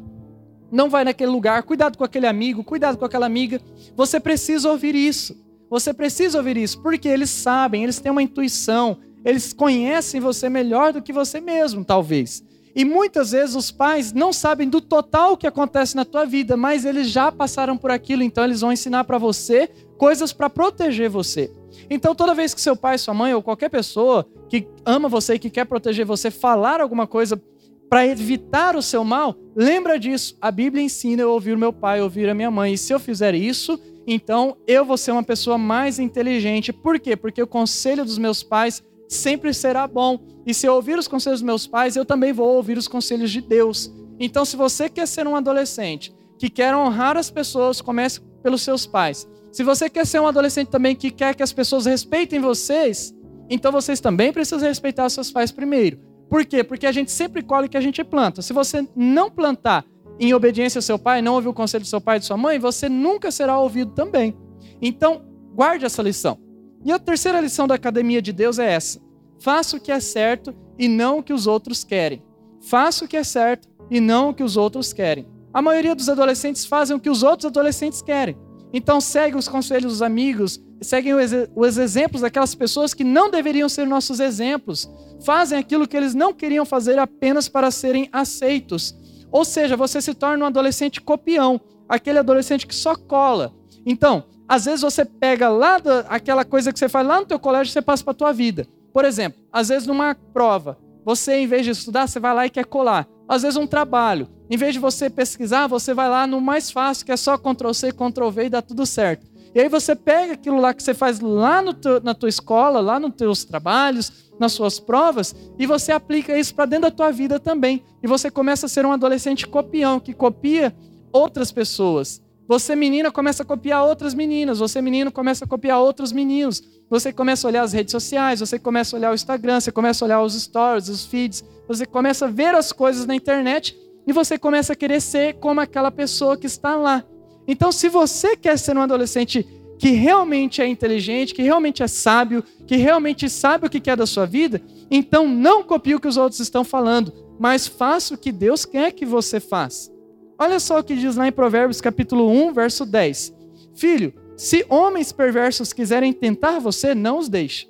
não 0.71 0.89
vai 0.89 1.03
naquele 1.03 1.31
lugar, 1.31 1.63
cuidado 1.63 1.97
com 1.97 2.03
aquele 2.03 2.27
amigo, 2.27 2.63
cuidado 2.63 2.97
com 2.97 3.05
aquela 3.05 3.25
amiga. 3.25 3.61
Você 3.95 4.19
precisa 4.19 4.69
ouvir 4.69 4.95
isso. 4.95 5.41
Você 5.69 5.91
precisa 5.91 6.37
ouvir 6.37 6.55
isso, 6.55 6.79
porque 6.81 7.07
eles 7.07 7.31
sabem, 7.31 7.83
eles 7.83 7.99
têm 7.99 8.11
uma 8.11 8.21
intuição, 8.21 8.97
eles 9.25 9.53
conhecem 9.53 10.21
você 10.21 10.47
melhor 10.47 10.93
do 10.93 11.01
que 11.01 11.11
você 11.11 11.41
mesmo, 11.41 11.83
talvez. 11.83 12.43
E 12.75 12.83
muitas 12.85 13.31
vezes 13.31 13.55
os 13.55 13.71
pais 13.71 14.13
não 14.13 14.33
sabem 14.33 14.69
do 14.69 14.81
total 14.81 15.37
que 15.37 15.47
acontece 15.47 15.95
na 15.95 16.05
tua 16.05 16.25
vida, 16.25 16.55
mas 16.55 16.85
eles 16.85 17.09
já 17.09 17.31
passaram 17.31 17.77
por 17.77 17.89
aquilo, 17.89 18.21
então 18.21 18.43
eles 18.43 18.61
vão 18.61 18.71
ensinar 18.71 19.03
para 19.03 19.17
você 19.17 19.69
coisas 19.97 20.33
para 20.33 20.49
proteger 20.49 21.09
você. 21.09 21.51
Então, 21.89 22.15
toda 22.15 22.33
vez 22.33 22.53
que 22.53 22.61
seu 22.61 22.75
pai, 22.75 22.97
sua 22.97 23.13
mãe 23.13 23.33
ou 23.33 23.41
qualquer 23.41 23.69
pessoa 23.69 24.25
que 24.49 24.67
ama 24.85 25.09
você 25.09 25.35
e 25.35 25.39
que 25.39 25.49
quer 25.49 25.65
proteger 25.65 26.05
você 26.05 26.29
falar 26.29 26.81
alguma 26.81 27.07
coisa 27.07 27.41
para 27.89 28.07
evitar 28.07 28.75
o 28.75 28.81
seu 28.81 29.03
mal, 29.03 29.35
lembra 29.55 29.99
disso. 29.99 30.37
A 30.41 30.49
Bíblia 30.49 30.83
ensina 30.83 31.21
eu 31.21 31.31
ouvir 31.31 31.57
meu 31.57 31.71
pai, 31.71 32.01
ouvir 32.01 32.27
a 32.29 32.33
minha 32.33 32.49
mãe. 32.49 32.73
E 32.73 32.77
se 32.77 32.93
eu 32.93 32.99
fizer 32.99 33.35
isso, 33.35 33.79
então 34.07 34.57
eu 34.65 34.83
vou 34.83 34.97
ser 34.97 35.11
uma 35.11 35.23
pessoa 35.23 35.57
mais 35.57 35.99
inteligente. 35.99 36.73
Por 36.73 36.99
quê? 36.99 37.15
Porque 37.15 37.41
o 37.41 37.47
conselho 37.47 38.03
dos 38.03 38.17
meus 38.17 38.41
pais 38.41 38.83
sempre 39.07 39.53
será 39.53 39.87
bom. 39.87 40.19
E 40.45 40.53
se 40.53 40.65
eu 40.65 40.73
ouvir 40.73 40.97
os 40.97 41.07
conselhos 41.07 41.39
dos 41.39 41.45
meus 41.45 41.67
pais, 41.67 41.95
eu 41.95 42.03
também 42.03 42.33
vou 42.33 42.55
ouvir 42.55 42.77
os 42.77 42.87
conselhos 42.87 43.31
de 43.31 43.41
Deus. 43.41 43.93
Então, 44.19 44.43
se 44.43 44.55
você 44.55 44.89
quer 44.89 45.07
ser 45.07 45.27
um 45.27 45.35
adolescente 45.35 46.13
que 46.37 46.49
quer 46.49 46.75
honrar 46.75 47.15
as 47.15 47.29
pessoas, 47.29 47.81
comece 47.81 48.19
pelos 48.43 48.61
seus 48.61 48.85
pais. 48.85 49.27
Se 49.51 49.63
você 49.63 49.89
quer 49.89 50.05
ser 50.05 50.19
um 50.19 50.27
adolescente 50.27 50.67
também 50.67 50.95
que 50.95 51.09
quer 51.09 51.33
que 51.33 51.41
as 51.41 51.53
pessoas 51.53 51.85
respeitem 51.85 52.39
vocês, 52.39 53.15
então 53.49 53.71
vocês 53.71 53.99
também 53.99 54.33
precisam 54.33 54.67
respeitar 54.67 55.05
os 55.05 55.13
seus 55.13 55.31
pais 55.31 55.51
primeiro. 55.51 55.99
Por 56.29 56.45
quê? 56.45 56.63
Porque 56.63 56.87
a 56.87 56.91
gente 56.91 57.11
sempre 57.11 57.41
colhe 57.43 57.67
o 57.67 57.69
que 57.69 57.77
a 57.77 57.81
gente 57.81 58.03
planta. 58.03 58.41
Se 58.41 58.51
você 58.53 58.87
não 58.95 59.29
plantar 59.29 59.85
em 60.19 60.33
obediência 60.33 60.79
ao 60.79 60.83
seu 60.83 60.97
pai, 60.97 61.21
não 61.21 61.35
ouvir 61.35 61.47
o 61.47 61.53
conselho 61.53 61.83
do 61.83 61.87
seu 61.87 62.01
pai 62.01 62.17
e 62.17 62.19
de 62.19 62.25
sua 62.25 62.37
mãe, 62.37 62.59
você 62.59 62.89
nunca 62.89 63.31
será 63.31 63.59
ouvido 63.59 63.91
também. 63.91 64.35
Então, 64.81 65.21
guarde 65.53 65.85
essa 65.85 66.01
lição. 66.01 66.37
E 66.83 66.91
a 66.91 66.99
terceira 66.99 67.39
lição 67.39 67.67
da 67.67 67.75
academia 67.75 68.21
de 68.21 68.33
Deus 68.33 68.59
é 68.59 68.71
essa: 68.71 68.99
faça 69.39 69.77
o 69.77 69.79
que 69.79 69.91
é 69.91 69.99
certo 69.99 70.53
e 70.77 70.87
não 70.87 71.19
o 71.19 71.23
que 71.23 71.33
os 71.33 71.47
outros 71.47 71.83
querem. 71.83 72.23
Faça 72.61 73.05
o 73.05 73.07
que 73.07 73.17
é 73.17 73.23
certo 73.23 73.69
e 73.89 73.99
não 73.99 74.29
o 74.29 74.33
que 74.33 74.43
os 74.43 74.57
outros 74.57 74.93
querem. 74.93 75.27
A 75.53 75.61
maioria 75.61 75.93
dos 75.93 76.09
adolescentes 76.09 76.65
fazem 76.65 76.95
o 76.95 76.99
que 76.99 77.09
os 77.09 77.21
outros 77.21 77.45
adolescentes 77.45 78.01
querem. 78.01 78.35
Então 78.73 78.99
segue 78.99 79.37
os 79.37 79.47
conselhos 79.47 79.93
dos 79.93 80.01
amigos, 80.01 80.59
seguem 80.81 81.13
os 81.55 81.77
exemplos 81.77 82.21
daquelas 82.21 82.55
pessoas 82.55 82.93
que 82.93 83.03
não 83.03 83.29
deveriam 83.29 83.69
ser 83.69 83.85
nossos 83.85 84.19
exemplos. 84.19 84.89
Fazem 85.23 85.59
aquilo 85.59 85.87
que 85.87 85.95
eles 85.95 86.15
não 86.15 86.33
queriam 86.33 86.65
fazer 86.65 86.97
apenas 86.97 87.47
para 87.47 87.69
serem 87.69 88.09
aceitos. 88.11 88.95
Ou 89.31 89.45
seja, 89.45 89.77
você 89.77 90.01
se 90.01 90.13
torna 90.15 90.43
um 90.43 90.47
adolescente 90.47 90.99
copião, 90.99 91.61
aquele 91.87 92.17
adolescente 92.17 92.65
que 92.65 92.73
só 92.73 92.95
cola. 92.95 93.53
Então, 93.85 94.23
às 94.47 94.65
vezes 94.65 94.81
você 94.81 95.05
pega 95.05 95.49
lá 95.49 95.77
da, 95.77 95.99
aquela 96.01 96.43
coisa 96.43 96.73
que 96.73 96.79
você 96.79 96.89
faz 96.89 97.07
lá 97.07 97.19
no 97.19 97.25
teu 97.25 97.39
colégio 97.39 97.69
e 97.71 97.73
você 97.73 97.81
passa 97.81 98.03
para 98.03 98.11
a 98.11 98.15
tua 98.15 98.33
vida. 98.33 98.67
Por 98.91 99.05
exemplo, 99.05 99.39
às 99.51 99.69
vezes 99.69 99.87
numa 99.87 100.15
prova, 100.33 100.77
você 101.05 101.35
em 101.35 101.47
vez 101.47 101.63
de 101.63 101.71
estudar, 101.71 102.07
você 102.07 102.19
vai 102.19 102.33
lá 102.33 102.45
e 102.45 102.49
quer 102.49 102.65
colar. 102.65 103.07
Às 103.27 103.41
vezes 103.41 103.57
um 103.57 103.67
trabalho, 103.67 104.27
em 104.49 104.57
vez 104.57 104.73
de 104.73 104.79
você 104.79 105.09
pesquisar, 105.09 105.67
você 105.67 105.93
vai 105.93 106.09
lá 106.09 106.27
no 106.27 106.41
mais 106.41 106.69
fácil, 106.71 107.05
que 107.05 107.11
é 107.11 107.17
só 107.17 107.37
Ctrl-C, 107.37 107.91
Ctrl-V 107.91 108.45
e 108.45 108.49
dá 108.49 108.61
tudo 108.61 108.85
certo. 108.85 109.25
E 109.55 109.59
aí 109.59 109.69
você 109.69 109.95
pega 109.95 110.33
aquilo 110.33 110.59
lá 110.59 110.73
que 110.73 110.81
você 110.81 110.93
faz 110.93 111.19
lá 111.19 111.61
teu, 111.73 112.01
na 112.01 112.13
tua 112.15 112.29
escola, 112.29 112.79
lá 112.79 112.99
nos 112.99 113.13
teus 113.15 113.43
trabalhos, 113.43 114.31
nas 114.39 114.51
suas 114.51 114.79
provas, 114.79 115.35
e 115.59 115.65
você 115.67 115.91
aplica 115.91 116.37
isso 116.37 116.55
para 116.55 116.65
dentro 116.65 116.89
da 116.89 116.91
tua 116.91 117.11
vida 117.11 117.39
também. 117.39 117.83
E 118.01 118.07
você 118.07 118.31
começa 118.31 118.65
a 118.65 118.69
ser 118.69 118.85
um 118.85 118.91
adolescente 118.91 119.47
copião, 119.47 119.99
que 119.99 120.13
copia 120.13 120.75
outras 121.11 121.51
pessoas. 121.51 122.22
Você, 122.47 122.75
menina, 122.75 123.11
começa 123.11 123.43
a 123.43 123.45
copiar 123.45 123.85
outras 123.85 124.13
meninas. 124.13 124.59
Você, 124.59 124.81
menino, 124.81 125.11
começa 125.11 125.45
a 125.45 125.47
copiar 125.47 125.79
outros 125.79 126.11
meninos. 126.11 126.61
Você 126.89 127.13
começa 127.13 127.47
a 127.47 127.49
olhar 127.49 127.63
as 127.63 127.73
redes 127.73 127.91
sociais, 127.91 128.39
você 128.39 128.59
começa 128.59 128.95
a 128.95 128.99
olhar 128.99 129.11
o 129.11 129.15
Instagram, 129.15 129.59
você 129.59 129.71
começa 129.71 130.03
a 130.03 130.05
olhar 130.05 130.21
os 130.21 130.33
stories, 130.33 130.89
os 130.89 131.05
feeds. 131.05 131.43
Você 131.67 131.85
começa 131.85 132.25
a 132.25 132.29
ver 132.29 132.53
as 132.53 132.71
coisas 132.71 133.05
na 133.05 133.15
internet 133.15 133.77
e 134.05 134.11
você 134.11 134.37
começa 134.37 134.73
a 134.73 134.75
querer 134.75 135.01
ser 135.01 135.35
como 135.35 135.61
aquela 135.61 135.89
pessoa 135.89 136.37
que 136.37 136.45
está 136.45 136.75
lá. 136.75 137.03
Então, 137.47 137.71
se 137.71 137.89
você 137.89 138.35
quer 138.35 138.57
ser 138.57 138.77
um 138.77 138.81
adolescente 138.81 139.47
que 139.79 139.89
realmente 139.89 140.61
é 140.61 140.67
inteligente, 140.67 141.33
que 141.33 141.41
realmente 141.41 141.83
é 141.83 141.87
sábio, 141.87 142.43
que 142.67 142.75
realmente 142.75 143.29
sabe 143.29 143.67
o 143.67 143.69
que 143.69 143.79
quer 143.79 143.97
da 143.97 144.05
sua 144.05 144.25
vida, 144.25 144.61
então 144.89 145.27
não 145.27 145.63
copie 145.63 145.95
o 145.95 145.99
que 145.99 146.07
os 146.07 146.17
outros 146.17 146.39
estão 146.39 146.63
falando, 146.63 147.11
mas 147.39 147.67
faça 147.67 148.13
o 148.13 148.17
que 148.17 148.31
Deus 148.31 148.65
quer 148.65 148.91
que 148.91 149.05
você 149.05 149.39
faça. 149.39 149.92
Olha 150.37 150.59
só 150.59 150.79
o 150.79 150.83
que 150.83 150.95
diz 150.95 151.15
lá 151.15 151.27
em 151.27 151.31
Provérbios 151.31 151.81
capítulo 151.81 152.29
1, 152.29 152.53
verso 152.53 152.85
10. 152.85 153.33
Filho, 153.75 154.13
se 154.35 154.65
homens 154.69 155.11
perversos 155.11 155.73
quiserem 155.73 156.11
tentar 156.11 156.59
você, 156.59 156.95
não 156.95 157.19
os 157.19 157.29
deixe. 157.29 157.69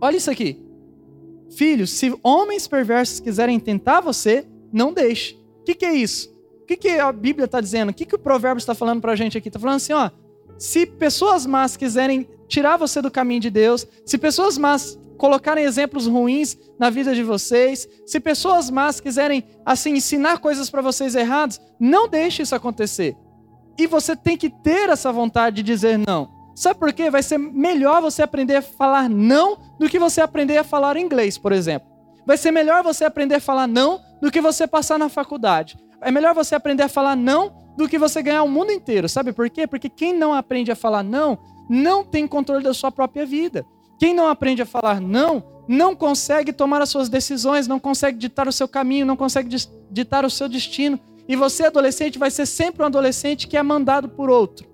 Olha 0.00 0.16
isso 0.16 0.30
aqui. 0.30 0.62
Filho, 1.50 1.86
se 1.86 2.14
homens 2.22 2.66
perversos 2.66 3.20
quiserem 3.20 3.58
tentar 3.60 4.00
você, 4.00 4.46
não 4.72 4.92
deixe. 4.92 5.34
O 5.60 5.64
que, 5.64 5.74
que, 5.74 5.84
é 5.84 5.94
isso? 5.94 6.34
O 6.62 6.66
que, 6.66 6.76
que 6.76 6.88
a 6.88 7.12
Bíblia 7.12 7.44
está 7.44 7.60
dizendo? 7.60 7.90
O 7.90 7.94
que, 7.94 8.04
que 8.04 8.14
o 8.14 8.18
provérbio 8.18 8.58
está 8.58 8.74
falando 8.74 9.00
para 9.00 9.12
a 9.12 9.16
gente 9.16 9.38
aqui? 9.38 9.48
Está 9.48 9.60
falando 9.60 9.76
assim, 9.76 9.92
ó, 9.92 10.10
se 10.58 10.86
pessoas 10.86 11.46
más 11.46 11.76
quiserem 11.76 12.28
tirar 12.48 12.76
você 12.76 13.00
do 13.02 13.10
caminho 13.10 13.40
de 13.40 13.50
Deus, 13.50 13.86
se 14.04 14.18
pessoas 14.18 14.58
más 14.58 14.98
colocarem 15.16 15.64
exemplos 15.64 16.06
ruins 16.06 16.56
na 16.78 16.90
vida 16.90 17.14
de 17.14 17.22
vocês, 17.22 17.88
se 18.06 18.20
pessoas 18.20 18.70
más 18.70 19.00
quiserem 19.00 19.44
assim 19.64 19.92
ensinar 19.92 20.38
coisas 20.38 20.68
para 20.70 20.82
vocês 20.82 21.14
erradas, 21.14 21.60
não 21.78 22.08
deixe 22.08 22.42
isso 22.42 22.54
acontecer. 22.54 23.16
E 23.78 23.86
você 23.86 24.14
tem 24.14 24.36
que 24.36 24.50
ter 24.50 24.88
essa 24.88 25.12
vontade 25.12 25.56
de 25.56 25.62
dizer 25.62 25.98
não. 25.98 26.32
Sabe 26.54 26.78
por 26.78 26.92
quê? 26.92 27.10
Vai 27.10 27.22
ser 27.22 27.38
melhor 27.38 28.00
você 28.00 28.22
aprender 28.22 28.56
a 28.56 28.62
falar 28.62 29.08
não 29.08 29.58
do 29.78 29.88
que 29.88 29.98
você 29.98 30.20
aprender 30.20 30.56
a 30.56 30.64
falar 30.64 30.96
inglês, 30.96 31.36
por 31.36 31.52
exemplo. 31.52 31.88
Vai 32.24 32.36
ser 32.36 32.52
melhor 32.52 32.82
você 32.82 33.04
aprender 33.04 33.36
a 33.36 33.40
falar 33.40 33.66
não 33.66 34.00
do 34.20 34.30
que 34.30 34.40
você 34.40 34.66
passar 34.66 34.98
na 34.98 35.08
faculdade. 35.08 35.76
É 36.00 36.10
melhor 36.10 36.34
você 36.34 36.54
aprender 36.54 36.84
a 36.84 36.88
falar 36.88 37.16
não 37.16 37.52
do 37.76 37.88
que 37.88 37.98
você 37.98 38.22
ganhar 38.22 38.42
o 38.44 38.48
mundo 38.48 38.70
inteiro. 38.70 39.08
Sabe 39.08 39.32
por 39.32 39.50
quê? 39.50 39.66
Porque 39.66 39.88
quem 39.88 40.14
não 40.14 40.32
aprende 40.32 40.70
a 40.70 40.76
falar 40.76 41.02
não, 41.02 41.38
não 41.68 42.04
tem 42.04 42.26
controle 42.26 42.62
da 42.62 42.72
sua 42.72 42.92
própria 42.92 43.26
vida. 43.26 43.66
Quem 43.98 44.14
não 44.14 44.28
aprende 44.28 44.62
a 44.62 44.66
falar 44.66 45.00
não, 45.00 45.42
não 45.68 45.94
consegue 45.94 46.52
tomar 46.52 46.82
as 46.82 46.90
suas 46.90 47.08
decisões, 47.08 47.66
não 47.66 47.80
consegue 47.80 48.18
ditar 48.18 48.46
o 48.48 48.52
seu 48.52 48.68
caminho, 48.68 49.06
não 49.06 49.16
consegue 49.16 49.48
ditar 49.90 50.24
o 50.24 50.30
seu 50.30 50.48
destino. 50.48 50.98
E 51.28 51.36
você, 51.36 51.66
adolescente, 51.66 52.18
vai 52.18 52.30
ser 52.30 52.46
sempre 52.46 52.82
um 52.82 52.86
adolescente 52.86 53.48
que 53.48 53.56
é 53.56 53.62
mandado 53.62 54.08
por 54.08 54.28
outro. 54.28 54.66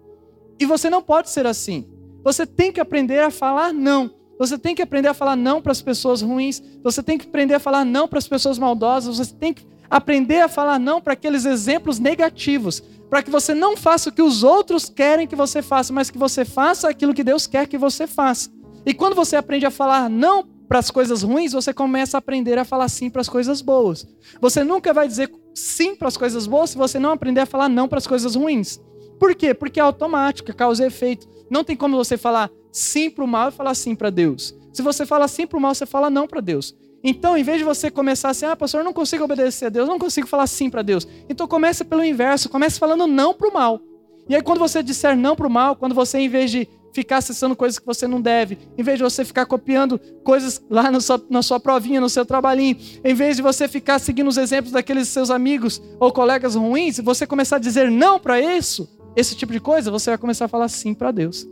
E 0.59 0.67
você 0.67 0.91
não 0.91 1.03
pode 1.03 1.31
ser 1.31 1.47
assim. 1.47 1.87
Você 2.25 2.45
tem 2.45 2.73
que 2.73 2.81
aprender 2.81 3.21
a 3.21 3.31
falar 3.31 3.73
não. 3.73 4.11
Você 4.39 4.59
tem 4.59 4.75
que 4.75 4.83
aprender 4.83 5.09
a 5.09 5.15
falar 5.15 5.37
não 5.37 5.63
para 5.63 5.73
as 5.73 5.83
pessoas 5.83 6.23
ruins. 6.23 6.63
Você 6.83 7.03
tem 7.03 7.17
que 7.17 7.27
aprender 7.27 7.55
a 7.55 7.61
falar 7.61 7.85
não 7.85 8.09
para 8.09 8.19
as 8.19 8.27
pessoas 8.27 8.59
maldosas. 8.59 9.19
Você 9.19 9.35
tem 9.35 9.55
que 9.55 9.67
aprender 9.89 10.41
a 10.41 10.49
falar 10.49 10.79
não 10.79 11.01
para 11.01 11.13
aqueles 11.13 11.45
exemplos 11.45 11.99
negativos. 11.99 12.83
Para 13.09 13.23
que 13.23 13.31
você 13.31 13.55
não 13.55 13.77
faça 13.77 14.09
o 14.09 14.13
que 14.13 14.23
os 14.23 14.43
outros 14.43 14.89
querem 14.89 15.27
que 15.27 15.37
você 15.37 15.63
faça, 15.63 15.93
mas 15.93 16.11
que 16.11 16.19
você 16.19 16.45
faça 16.45 16.89
aquilo 16.89 17.15
que 17.15 17.25
Deus 17.25 17.47
quer 17.47 17.67
que 17.67 17.79
você 17.79 18.07
faça. 18.07 18.51
E 18.85 18.95
quando 18.95 19.15
você 19.15 19.37
aprende 19.37 19.67
a 19.67 19.71
falar 19.71 20.09
não 20.09 20.45
para 20.69 20.79
as 20.79 20.91
coisas 20.91 21.23
ruins, 21.23 21.53
você 21.53 21.75
começa 21.75 22.17
a 22.17 22.21
aprender 22.21 22.59
a 22.59 22.65
falar 22.65 22.89
sim 22.89 23.11
para 23.11 23.21
as 23.21 23.29
coisas 23.29 23.61
boas. 23.61 24.07
Você 24.41 24.63
nunca 24.63 24.93
vai 24.93 25.09
dizer 25.09 25.31
sim 25.55 25.97
para 25.97 26.09
as 26.09 26.17
coisas 26.17 26.47
boas 26.47 26.71
se 26.71 26.79
você 26.79 26.99
não 26.99 27.11
aprender 27.11 27.41
a 27.41 27.47
falar 27.47 27.69
não 27.69 27.89
para 27.89 27.99
as 27.99 28.07
coisas 28.07 28.35
ruins. 28.35 28.81
Por 29.19 29.35
quê? 29.35 29.53
Porque 29.53 29.81
é 29.81 29.83
automático, 29.83 30.51
é 30.51 30.55
causa 30.55 30.85
e 30.85 30.87
efeito. 30.87 31.29
Não 31.51 31.65
tem 31.65 31.77
como 31.77 31.97
você 31.97 32.17
falar 32.17 32.51
sim 32.73 33.11
para 33.11 33.25
o 33.25 33.29
mal 33.29 33.49
e 33.49 33.53
falar 33.53 33.75
sim 33.75 33.95
para 33.95 34.11
Deus. 34.11 34.55
Se 34.73 34.83
você 34.83 35.05
fala 35.05 35.27
sim 35.27 35.47
para 35.47 35.59
o 35.59 35.61
mal, 35.61 35.75
você 35.75 35.85
fala 35.85 36.09
não 36.09 36.27
para 36.27 36.41
Deus. 36.41 36.75
Então, 37.03 37.37
em 37.37 37.43
vez 37.43 37.59
de 37.59 37.65
você 37.65 37.91
começar 37.91 38.31
assim, 38.31 38.47
ah, 38.47 38.55
pastor, 38.55 38.81
eu 38.81 38.85
não 38.85 38.93
consigo 38.93 39.25
obedecer 39.25 39.67
a 39.67 39.69
Deus, 39.71 39.89
não 39.89 39.99
consigo 39.99 40.27
falar 40.27 40.47
sim 40.47 40.71
para 40.71 40.83
Deus. 40.83 41.09
Então, 41.29 41.49
comece 41.49 41.85
pelo 41.85 42.05
inverso, 42.05 42.49
comece 42.49 42.79
falando 42.79 43.07
não 43.07 43.35
para 43.35 43.49
o 43.49 43.53
mal. 43.53 43.81
E 44.29 44.35
aí, 44.35 44.43
quando 44.43 44.59
você 44.59 44.83
disser 44.83 45.17
não 45.17 45.35
para 45.35 45.47
o 45.47 45.51
mal, 45.51 45.75
quando 45.77 45.95
você, 45.95 46.19
em 46.19 46.29
vez 46.29 46.51
de 46.51 46.69
ficar 46.93 47.19
acessando 47.19 47.57
coisas 47.57 47.79
que 47.79 47.87
você 47.87 48.07
não 48.07 48.21
deve, 48.21 48.59
em 48.77 48.83
vez 48.83 48.99
de 48.99 49.05
você 49.05 49.25
ficar 49.25 49.47
copiando 49.47 49.99
coisas 50.23 50.63
lá 50.69 50.91
na 50.91 51.01
sua, 51.01 51.23
na 51.31 51.43
sua 51.43 51.61
provinha, 51.61 52.01
no 52.01 52.09
seu 52.09 52.25
trabalhinho, 52.25 52.77
em 53.05 53.15
vez 53.15 53.37
de 53.37 53.43
você 53.43 53.69
ficar 53.69 53.99
seguindo 53.99 54.29
os 54.29 54.37
exemplos 54.37 54.73
daqueles 54.73 55.09
seus 55.09 55.31
amigos 55.31 55.81
ou 55.99 56.13
colegas 56.13 56.55
ruins, 56.55 56.99
você 56.99 57.27
começar 57.27 57.57
a 57.57 57.61
dizer 57.61 57.91
não 57.91 58.19
para 58.19 58.41
isso, 58.41 58.89
esse 59.17 59.35
tipo 59.35 59.53
de 59.53 59.61
coisa, 59.61 59.91
você 59.91 60.11
vai 60.11 60.19
começar 60.19 60.45
a 60.45 60.49
falar 60.49 60.69
sim 60.69 60.95
para 60.95 61.11
Deus. 61.11 61.47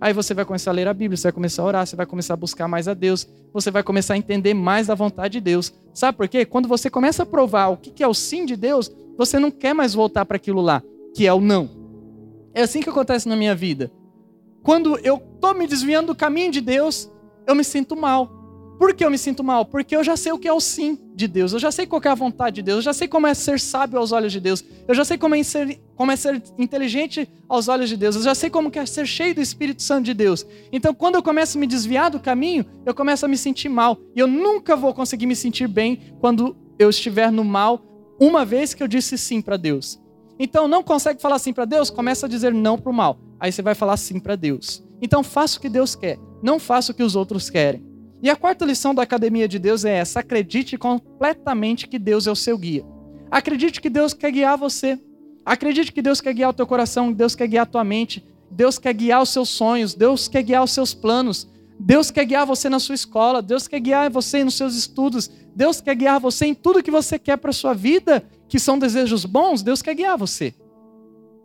Aí 0.00 0.12
você 0.12 0.34
vai 0.34 0.44
começar 0.44 0.72
a 0.72 0.74
ler 0.74 0.88
a 0.88 0.94
Bíblia, 0.94 1.16
você 1.16 1.28
vai 1.28 1.32
começar 1.32 1.62
a 1.62 1.64
orar, 1.64 1.86
você 1.86 1.94
vai 1.94 2.06
começar 2.06 2.34
a 2.34 2.36
buscar 2.36 2.66
mais 2.66 2.88
a 2.88 2.94
Deus, 2.94 3.28
você 3.52 3.70
vai 3.70 3.84
começar 3.84 4.14
a 4.14 4.18
entender 4.18 4.52
mais 4.52 4.88
da 4.88 4.96
vontade 4.96 5.34
de 5.34 5.40
Deus. 5.40 5.72
Sabe 5.94 6.18
por 6.18 6.26
quê? 6.26 6.44
Quando 6.44 6.66
você 6.66 6.90
começa 6.90 7.22
a 7.22 7.26
provar 7.26 7.68
o 7.68 7.76
que 7.76 8.02
é 8.02 8.08
o 8.08 8.12
sim 8.12 8.44
de 8.44 8.56
Deus, 8.56 8.90
você 9.16 9.38
não 9.38 9.50
quer 9.50 9.74
mais 9.74 9.94
voltar 9.94 10.24
para 10.24 10.36
aquilo 10.36 10.60
lá, 10.60 10.82
que 11.14 11.24
é 11.24 11.32
o 11.32 11.40
não. 11.40 11.70
É 12.52 12.62
assim 12.62 12.80
que 12.80 12.90
acontece 12.90 13.28
na 13.28 13.36
minha 13.36 13.54
vida. 13.54 13.92
Quando 14.62 14.98
eu 14.98 15.16
estou 15.16 15.54
me 15.54 15.66
desviando 15.66 16.08
do 16.08 16.14
caminho 16.14 16.52
de 16.52 16.60
Deus, 16.60 17.10
eu 17.46 17.54
me 17.54 17.64
sinto 17.64 17.96
mal. 17.96 18.42
Por 18.78 18.94
que 18.94 19.04
eu 19.04 19.10
me 19.10 19.18
sinto 19.18 19.44
mal? 19.44 19.64
Porque 19.64 19.94
eu 19.94 20.02
já 20.02 20.16
sei 20.16 20.32
o 20.32 20.38
que 20.38 20.48
é 20.48 20.52
o 20.52 20.60
sim 20.60 20.98
de 21.14 21.28
Deus, 21.28 21.52
eu 21.52 21.58
já 21.58 21.70
sei 21.70 21.86
qual 21.86 22.02
é 22.04 22.08
a 22.08 22.14
vontade 22.14 22.56
de 22.56 22.62
Deus, 22.62 22.78
eu 22.78 22.82
já 22.82 22.92
sei 22.92 23.06
como 23.06 23.26
é 23.26 23.34
ser 23.34 23.60
sábio 23.60 23.98
aos 23.98 24.10
olhos 24.10 24.32
de 24.32 24.40
Deus, 24.40 24.64
eu 24.88 24.94
já 24.94 25.04
sei 25.04 25.16
como 25.16 25.36
é 25.36 25.42
ser, 25.44 25.80
como 25.94 26.10
é 26.10 26.16
ser 26.16 26.42
inteligente 26.58 27.28
aos 27.48 27.68
olhos 27.68 27.88
de 27.88 27.96
Deus, 27.96 28.16
eu 28.16 28.22
já 28.22 28.34
sei 28.34 28.50
como 28.50 28.72
é 28.74 28.86
ser 28.86 29.06
cheio 29.06 29.34
do 29.34 29.40
Espírito 29.40 29.82
Santo 29.82 30.06
de 30.06 30.14
Deus. 30.14 30.44
Então, 30.72 30.92
quando 30.92 31.14
eu 31.14 31.22
começo 31.22 31.56
a 31.56 31.60
me 31.60 31.66
desviar 31.66 32.10
do 32.10 32.18
caminho, 32.18 32.66
eu 32.84 32.92
começo 32.92 33.24
a 33.24 33.28
me 33.28 33.36
sentir 33.36 33.68
mal. 33.68 33.98
E 34.16 34.18
eu 34.20 34.26
nunca 34.26 34.74
vou 34.74 34.92
conseguir 34.92 35.26
me 35.26 35.36
sentir 35.36 35.68
bem 35.68 36.16
quando 36.20 36.56
eu 36.76 36.90
estiver 36.90 37.30
no 37.30 37.44
mal, 37.44 37.80
uma 38.18 38.44
vez 38.44 38.74
que 38.74 38.82
eu 38.82 38.88
disse 38.88 39.16
sim 39.16 39.40
para 39.40 39.56
Deus. 39.56 40.00
Então, 40.38 40.66
não 40.66 40.82
consegue 40.82 41.22
falar 41.22 41.38
sim 41.38 41.52
para 41.52 41.64
Deus? 41.64 41.88
Começa 41.88 42.26
a 42.26 42.28
dizer 42.28 42.52
não 42.52 42.76
para 42.76 42.90
o 42.90 42.94
mal. 42.94 43.16
Aí 43.42 43.50
você 43.50 43.60
vai 43.60 43.74
falar 43.74 43.96
sim 43.96 44.20
para 44.20 44.36
Deus. 44.36 44.84
Então, 45.02 45.24
faça 45.24 45.58
o 45.58 45.60
que 45.60 45.68
Deus 45.68 45.96
quer, 45.96 46.16
não 46.40 46.60
faça 46.60 46.92
o 46.92 46.94
que 46.94 47.02
os 47.02 47.16
outros 47.16 47.50
querem. 47.50 47.84
E 48.22 48.30
a 48.30 48.36
quarta 48.36 48.64
lição 48.64 48.94
da 48.94 49.02
Academia 49.02 49.48
de 49.48 49.58
Deus 49.58 49.84
é 49.84 49.96
essa: 49.96 50.20
acredite 50.20 50.78
completamente 50.78 51.88
que 51.88 51.98
Deus 51.98 52.28
é 52.28 52.30
o 52.30 52.36
seu 52.36 52.56
guia. 52.56 52.84
Acredite 53.28 53.80
que 53.80 53.90
Deus 53.90 54.14
quer 54.14 54.30
guiar 54.30 54.56
você. 54.56 54.96
Acredite 55.44 55.90
que 55.90 56.00
Deus 56.00 56.20
quer 56.20 56.32
guiar 56.34 56.50
o 56.50 56.52
teu 56.52 56.64
coração, 56.68 57.12
Deus 57.12 57.34
quer 57.34 57.48
guiar 57.48 57.64
a 57.64 57.66
tua 57.66 57.82
mente, 57.82 58.24
Deus 58.48 58.78
quer 58.78 58.94
guiar 58.94 59.20
os 59.20 59.30
seus 59.30 59.48
sonhos, 59.48 59.92
Deus 59.92 60.28
quer 60.28 60.44
guiar 60.44 60.62
os 60.62 60.70
seus 60.70 60.94
planos, 60.94 61.48
Deus 61.80 62.12
quer 62.12 62.24
guiar 62.24 62.46
você 62.46 62.68
na 62.68 62.78
sua 62.78 62.94
escola, 62.94 63.42
Deus 63.42 63.66
quer 63.66 63.80
guiar 63.80 64.08
você 64.08 64.44
nos 64.44 64.54
seus 64.54 64.76
estudos, 64.76 65.28
Deus 65.52 65.80
quer 65.80 65.96
guiar 65.96 66.20
você 66.20 66.46
em 66.46 66.54
tudo 66.54 66.80
que 66.80 66.92
você 66.92 67.18
quer 67.18 67.38
para 67.38 67.52
sua 67.52 67.74
vida, 67.74 68.22
que 68.48 68.60
são 68.60 68.78
desejos 68.78 69.24
bons, 69.24 69.64
Deus 69.64 69.82
quer 69.82 69.96
guiar 69.96 70.16
você. 70.16 70.54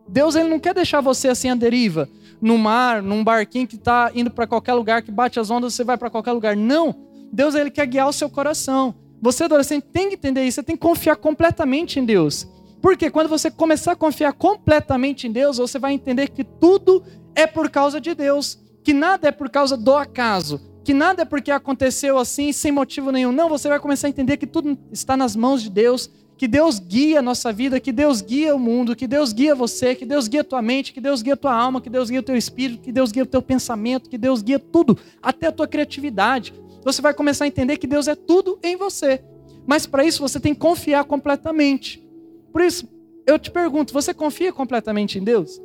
Deus 0.07 0.35
ele 0.35 0.49
não 0.49 0.59
quer 0.59 0.73
deixar 0.73 1.01
você 1.01 1.27
assim 1.27 1.49
à 1.49 1.55
deriva, 1.55 2.09
no 2.41 2.57
mar, 2.57 3.01
num 3.01 3.23
barquinho 3.23 3.67
que 3.67 3.75
está 3.75 4.11
indo 4.13 4.29
para 4.31 4.47
qualquer 4.47 4.73
lugar, 4.73 5.01
que 5.01 5.11
bate 5.11 5.39
as 5.39 5.49
ondas, 5.49 5.73
você 5.73 5.83
vai 5.83 5.97
para 5.97 6.09
qualquer 6.09 6.31
lugar. 6.31 6.55
Não. 6.55 6.95
Deus 7.31 7.55
ele 7.55 7.71
quer 7.71 7.85
guiar 7.85 8.07
o 8.07 8.13
seu 8.13 8.29
coração. 8.29 8.95
Você, 9.21 9.45
adolescente, 9.45 9.85
tem 9.91 10.09
que 10.09 10.15
entender 10.15 10.43
isso. 10.43 10.55
Você 10.55 10.63
tem 10.63 10.75
que 10.75 10.81
confiar 10.81 11.15
completamente 11.15 11.99
em 11.99 12.05
Deus. 12.05 12.47
Porque 12.81 13.09
quando 13.09 13.27
você 13.27 13.49
começar 13.49 13.93
a 13.93 13.95
confiar 13.95 14.33
completamente 14.33 15.27
em 15.27 15.31
Deus, 15.31 15.57
você 15.57 15.79
vai 15.79 15.93
entender 15.93 16.29
que 16.29 16.43
tudo 16.43 17.03
é 17.35 17.47
por 17.47 17.69
causa 17.69 17.99
de 17.99 18.13
Deus, 18.13 18.59
que 18.83 18.93
nada 18.93 19.27
é 19.27 19.31
por 19.31 19.49
causa 19.49 19.75
do 19.75 19.93
acaso, 19.93 20.61
que 20.83 20.93
nada 20.93 21.23
é 21.23 21.25
porque 21.25 21.51
aconteceu 21.51 22.17
assim 22.17 22.51
sem 22.51 22.71
motivo 22.71 23.11
nenhum. 23.11 23.31
Não, 23.31 23.49
você 23.49 23.67
vai 23.67 23.79
começar 23.79 24.07
a 24.07 24.09
entender 24.09 24.37
que 24.37 24.47
tudo 24.47 24.77
está 24.91 25.17
nas 25.17 25.35
mãos 25.35 25.61
de 25.61 25.69
Deus, 25.69 26.09
que 26.37 26.47
Deus 26.47 26.77
guia 26.77 27.19
a 27.19 27.21
nossa 27.21 27.51
vida, 27.51 27.79
que 27.79 27.91
Deus 27.91 28.21
guia 28.21 28.55
o 28.55 28.59
mundo, 28.59 28.95
que 28.95 29.07
Deus 29.07 29.33
guia 29.33 29.55
você, 29.55 29.95
que 29.95 30.05
Deus 30.05 30.27
guia 30.27 30.41
a 30.41 30.43
tua 30.43 30.61
mente, 30.61 30.93
que 30.93 31.01
Deus 31.01 31.23
guia 31.23 31.33
a 31.33 31.37
tua 31.37 31.53
alma, 31.53 31.81
que 31.81 31.89
Deus 31.89 32.11
guia 32.11 32.19
o 32.19 32.23
teu 32.23 32.37
espírito, 32.37 32.83
que 32.83 32.91
Deus 32.91 33.11
guia 33.11 33.23
o 33.23 33.25
teu 33.25 33.41
pensamento, 33.41 34.07
que 34.07 34.17
Deus 34.19 34.43
guia 34.43 34.59
tudo, 34.59 34.97
até 35.21 35.47
a 35.47 35.51
tua 35.51 35.67
criatividade. 35.67 36.53
Você 36.83 37.01
vai 37.01 37.13
começar 37.13 37.45
a 37.45 37.47
entender 37.47 37.77
que 37.77 37.87
Deus 37.87 38.07
é 38.07 38.13
tudo 38.13 38.59
em 38.61 38.77
você. 38.77 39.23
Mas 39.65 39.87
para 39.87 40.05
isso 40.05 40.21
você 40.21 40.39
tem 40.39 40.53
que 40.53 40.59
confiar 40.59 41.05
completamente. 41.05 42.07
Por 42.53 42.61
isso, 42.61 42.87
eu 43.25 43.39
te 43.39 43.49
pergunto, 43.49 43.91
você 43.91 44.13
confia 44.13 44.53
completamente 44.53 45.17
em 45.17 45.23
Deus? 45.23 45.59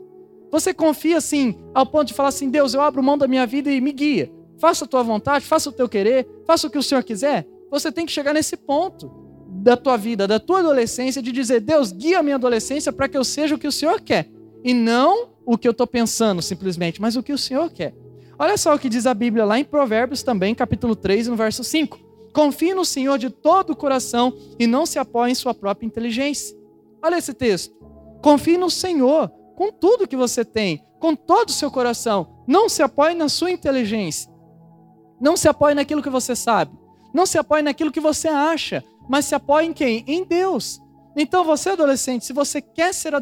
Você 0.50 0.72
confia 0.72 1.18
assim, 1.18 1.54
ao 1.74 1.84
ponto 1.84 2.08
de 2.08 2.14
falar 2.14 2.30
assim: 2.30 2.48
Deus, 2.48 2.72
eu 2.72 2.80
abro 2.80 3.02
mão 3.02 3.16
da 3.16 3.28
minha 3.28 3.46
vida 3.46 3.70
e 3.70 3.80
me 3.80 3.92
guia. 3.92 4.32
Faça 4.58 4.84
a 4.86 4.88
tua 4.88 5.02
vontade, 5.02 5.44
faça 5.44 5.68
o 5.68 5.72
teu 5.72 5.88
querer, 5.88 6.26
faça 6.46 6.66
o 6.66 6.70
que 6.70 6.78
o 6.78 6.82
Senhor 6.82 7.04
quiser. 7.04 7.46
Você 7.70 7.92
tem 7.92 8.06
que 8.06 8.12
chegar 8.12 8.32
nesse 8.32 8.56
ponto 8.56 9.21
da 9.54 9.76
tua 9.76 9.96
vida, 9.96 10.26
da 10.26 10.40
tua 10.40 10.60
adolescência, 10.60 11.20
de 11.20 11.30
dizer: 11.30 11.60
Deus, 11.60 11.92
guia 11.92 12.20
a 12.20 12.22
minha 12.22 12.36
adolescência 12.36 12.92
para 12.92 13.08
que 13.08 13.16
eu 13.16 13.24
seja 13.24 13.54
o 13.54 13.58
que 13.58 13.66
o 13.66 13.72
Senhor 13.72 14.00
quer. 14.00 14.28
E 14.64 14.72
não 14.72 15.30
o 15.44 15.58
que 15.58 15.68
eu 15.68 15.72
estou 15.72 15.86
pensando 15.86 16.40
simplesmente, 16.40 17.00
mas 17.00 17.16
o 17.16 17.22
que 17.22 17.32
o 17.32 17.38
Senhor 17.38 17.70
quer. 17.70 17.94
Olha 18.38 18.56
só 18.56 18.74
o 18.74 18.78
que 18.78 18.88
diz 18.88 19.06
a 19.06 19.14
Bíblia 19.14 19.44
lá 19.44 19.58
em 19.58 19.64
Provérbios 19.64 20.22
também, 20.22 20.54
capítulo 20.54 20.96
3, 20.96 21.28
no 21.28 21.36
verso 21.36 21.62
5. 21.62 21.98
Confie 22.32 22.74
no 22.74 22.84
Senhor 22.84 23.18
de 23.18 23.28
todo 23.28 23.70
o 23.70 23.76
coração 23.76 24.32
e 24.58 24.66
não 24.66 24.86
se 24.86 24.98
apoie 24.98 25.30
em 25.30 25.34
sua 25.34 25.52
própria 25.52 25.86
inteligência. 25.86 26.56
Olha 27.02 27.18
esse 27.18 27.34
texto. 27.34 27.74
Confie 28.22 28.56
no 28.56 28.70
Senhor 28.70 29.28
com 29.54 29.70
tudo 29.70 30.08
que 30.08 30.16
você 30.16 30.44
tem, 30.44 30.82
com 30.98 31.14
todo 31.14 31.50
o 31.50 31.52
seu 31.52 31.70
coração. 31.70 32.42
Não 32.46 32.68
se 32.68 32.82
apoie 32.82 33.14
na 33.14 33.28
sua 33.28 33.50
inteligência. 33.50 34.32
Não 35.20 35.36
se 35.36 35.46
apoie 35.46 35.74
naquilo 35.74 36.02
que 36.02 36.10
você 36.10 36.34
sabe. 36.34 36.72
Não 37.12 37.26
se 37.26 37.36
apoie 37.36 37.62
naquilo 37.62 37.92
que 37.92 38.00
você 38.00 38.28
acha. 38.28 38.82
Mas 39.08 39.24
se 39.26 39.34
apoie 39.34 39.66
em 39.66 39.72
quem? 39.72 40.04
Em 40.06 40.24
Deus. 40.24 40.80
Então, 41.14 41.44
você, 41.44 41.70
adolescente, 41.70 42.24
se 42.24 42.32
você 42.32 42.60
quer 42.60 42.94
ser 42.94 43.12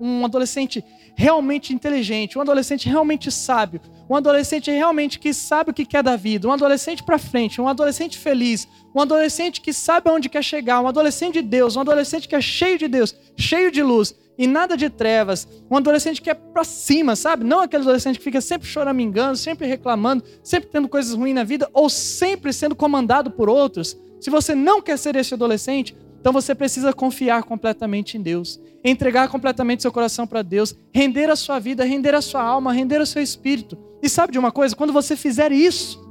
um 0.00 0.24
adolescente 0.24 0.84
realmente 1.14 1.72
inteligente, 1.72 2.36
um 2.36 2.40
adolescente 2.40 2.88
realmente 2.88 3.30
sábio, 3.30 3.80
um 4.10 4.16
adolescente 4.16 4.70
realmente 4.70 5.18
que 5.18 5.32
sabe 5.32 5.70
o 5.70 5.74
que 5.74 5.86
quer 5.86 6.02
da 6.02 6.16
vida, 6.16 6.48
um 6.48 6.52
adolescente 6.52 7.04
para 7.04 7.18
frente, 7.18 7.60
um 7.60 7.68
adolescente 7.68 8.18
feliz, 8.18 8.66
um 8.94 9.00
adolescente 9.00 9.60
que 9.60 9.72
sabe 9.72 10.10
aonde 10.10 10.28
quer 10.28 10.42
chegar, 10.42 10.80
um 10.80 10.88
adolescente 10.88 11.34
de 11.34 11.42
Deus, 11.42 11.76
um 11.76 11.80
adolescente 11.80 12.26
que 12.26 12.34
é 12.34 12.40
cheio 12.40 12.78
de 12.78 12.88
Deus, 12.88 13.14
cheio 13.36 13.70
de 13.70 13.82
luz 13.82 14.14
e 14.36 14.46
nada 14.46 14.76
de 14.76 14.90
trevas, 14.90 15.46
um 15.70 15.76
adolescente 15.76 16.20
que 16.20 16.28
é 16.28 16.34
para 16.34 16.64
cima, 16.64 17.14
sabe? 17.14 17.44
Não 17.44 17.60
aquele 17.60 17.84
adolescente 17.84 18.18
que 18.18 18.24
fica 18.24 18.40
sempre 18.40 18.68
choramingando, 18.68 19.36
sempre 19.36 19.66
reclamando, 19.66 20.24
sempre 20.42 20.68
tendo 20.68 20.88
coisas 20.88 21.14
ruins 21.14 21.34
na 21.34 21.44
vida 21.44 21.70
ou 21.72 21.88
sempre 21.88 22.52
sendo 22.52 22.74
comandado 22.74 23.30
por 23.30 23.48
outros. 23.48 23.96
Se 24.20 24.30
você 24.30 24.54
não 24.54 24.80
quer 24.80 24.96
ser 24.96 25.16
esse 25.16 25.34
adolescente, 25.34 25.96
então 26.20 26.32
você 26.32 26.54
precisa 26.54 26.92
confiar 26.92 27.44
completamente 27.44 28.16
em 28.16 28.20
Deus, 28.20 28.60
entregar 28.84 29.28
completamente 29.28 29.82
seu 29.82 29.92
coração 29.92 30.26
para 30.26 30.42
Deus, 30.42 30.74
render 30.92 31.30
a 31.30 31.36
sua 31.36 31.58
vida, 31.58 31.84
render 31.84 32.14
a 32.14 32.20
sua 32.20 32.42
alma, 32.42 32.72
render 32.72 33.00
o 33.00 33.06
seu 33.06 33.22
espírito. 33.22 33.78
E 34.02 34.08
sabe 34.08 34.32
de 34.32 34.38
uma 34.38 34.50
coisa? 34.50 34.74
Quando 34.74 34.92
você 34.92 35.16
fizer 35.16 35.52
isso, 35.52 36.04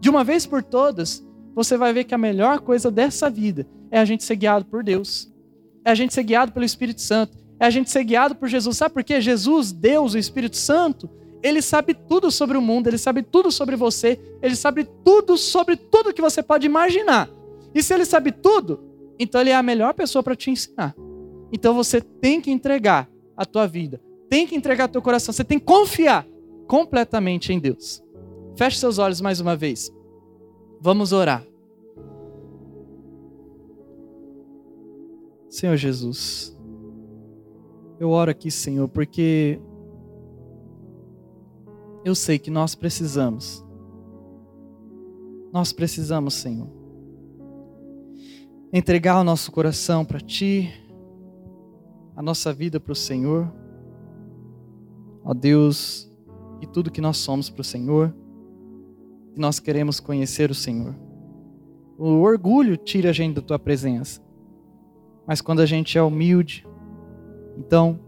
de 0.00 0.10
uma 0.10 0.24
vez 0.24 0.46
por 0.46 0.62
todas, 0.62 1.24
você 1.54 1.76
vai 1.76 1.92
ver 1.92 2.04
que 2.04 2.14
a 2.14 2.18
melhor 2.18 2.60
coisa 2.60 2.90
dessa 2.90 3.30
vida 3.30 3.66
é 3.90 4.00
a 4.00 4.04
gente 4.04 4.24
ser 4.24 4.36
guiado 4.36 4.64
por 4.64 4.82
Deus, 4.82 5.32
é 5.84 5.90
a 5.90 5.94
gente 5.94 6.12
ser 6.12 6.24
guiado 6.24 6.50
pelo 6.50 6.64
Espírito 6.64 7.00
Santo, 7.00 7.38
é 7.60 7.66
a 7.66 7.70
gente 7.70 7.90
ser 7.90 8.02
guiado 8.02 8.34
por 8.34 8.48
Jesus. 8.48 8.76
Sabe 8.76 8.94
por 8.94 9.04
quê? 9.04 9.20
Jesus, 9.20 9.70
Deus, 9.70 10.14
o 10.14 10.18
Espírito 10.18 10.56
Santo, 10.56 11.08
ele 11.42 11.60
sabe 11.62 11.94
tudo 11.94 12.30
sobre 12.30 12.56
o 12.56 12.62
mundo, 12.62 12.88
ele 12.88 12.98
sabe 12.98 13.22
tudo 13.22 13.52
sobre 13.52 13.76
você, 13.76 14.18
ele 14.40 14.56
sabe 14.56 14.88
tudo 15.04 15.36
sobre 15.36 15.76
tudo 15.76 16.12
que 16.12 16.20
você 16.20 16.42
pode 16.42 16.66
imaginar. 16.66 17.28
E 17.74 17.82
se 17.82 17.94
ele 17.94 18.04
sabe 18.04 18.32
tudo, 18.32 18.80
então 19.18 19.40
ele 19.40 19.50
é 19.50 19.54
a 19.54 19.62
melhor 19.62 19.94
pessoa 19.94 20.22
para 20.22 20.36
te 20.36 20.50
ensinar. 20.50 20.94
Então 21.52 21.74
você 21.74 22.00
tem 22.00 22.40
que 22.40 22.50
entregar 22.50 23.08
a 23.36 23.44
tua 23.44 23.66
vida, 23.66 24.00
tem 24.28 24.46
que 24.46 24.54
entregar 24.54 24.88
teu 24.88 25.02
coração, 25.02 25.32
você 25.32 25.44
tem 25.44 25.58
que 25.58 25.64
confiar 25.64 26.26
completamente 26.66 27.52
em 27.52 27.58
Deus. 27.58 28.02
Feche 28.56 28.78
seus 28.78 28.98
olhos 28.98 29.20
mais 29.20 29.40
uma 29.40 29.56
vez. 29.56 29.90
Vamos 30.80 31.12
orar. 31.12 31.46
Senhor 35.48 35.76
Jesus, 35.76 36.56
eu 38.00 38.10
oro 38.10 38.30
aqui, 38.30 38.50
Senhor, 38.50 38.88
porque 38.88 39.60
eu 42.04 42.14
sei 42.14 42.38
que 42.38 42.50
nós 42.50 42.74
precisamos. 42.74 43.64
Nós 45.52 45.72
precisamos, 45.72 46.34
Senhor, 46.34 46.68
entregar 48.72 49.20
o 49.20 49.24
nosso 49.24 49.52
coração 49.52 50.02
para 50.02 50.18
Ti, 50.18 50.72
a 52.16 52.22
nossa 52.22 52.52
vida 52.52 52.80
para 52.80 52.92
o 52.92 52.96
Senhor. 52.96 53.52
Ó 55.22 55.34
Deus, 55.34 56.10
e 56.60 56.66
tudo 56.66 56.90
que 56.90 57.00
nós 57.00 57.18
somos 57.18 57.50
para 57.50 57.60
o 57.60 57.64
Senhor, 57.64 58.14
nós 59.36 59.60
queremos 59.60 60.00
conhecer 60.00 60.50
o 60.50 60.54
Senhor. 60.54 60.94
O 61.98 62.20
orgulho 62.22 62.76
tira 62.76 63.10
a 63.10 63.12
gente 63.12 63.34
da 63.34 63.42
Tua 63.42 63.58
presença, 63.58 64.22
mas 65.26 65.40
quando 65.42 65.60
a 65.60 65.66
gente 65.66 65.98
é 65.98 66.02
humilde, 66.02 66.66
então 67.58 68.00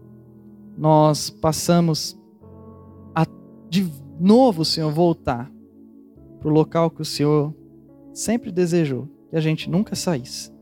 nós 0.75 1.29
passamos 1.29 2.19
a 3.13 3.25
de 3.69 3.89
novo, 4.19 4.65
Senhor, 4.65 4.91
voltar 4.91 5.51
para 6.39 6.49
o 6.49 6.51
local 6.51 6.89
que 6.89 7.01
o 7.01 7.05
Senhor 7.05 7.53
sempre 8.13 8.51
desejou 8.51 9.07
que 9.29 9.35
a 9.35 9.41
gente 9.41 9.69
nunca 9.69 9.95
saísse. 9.95 10.54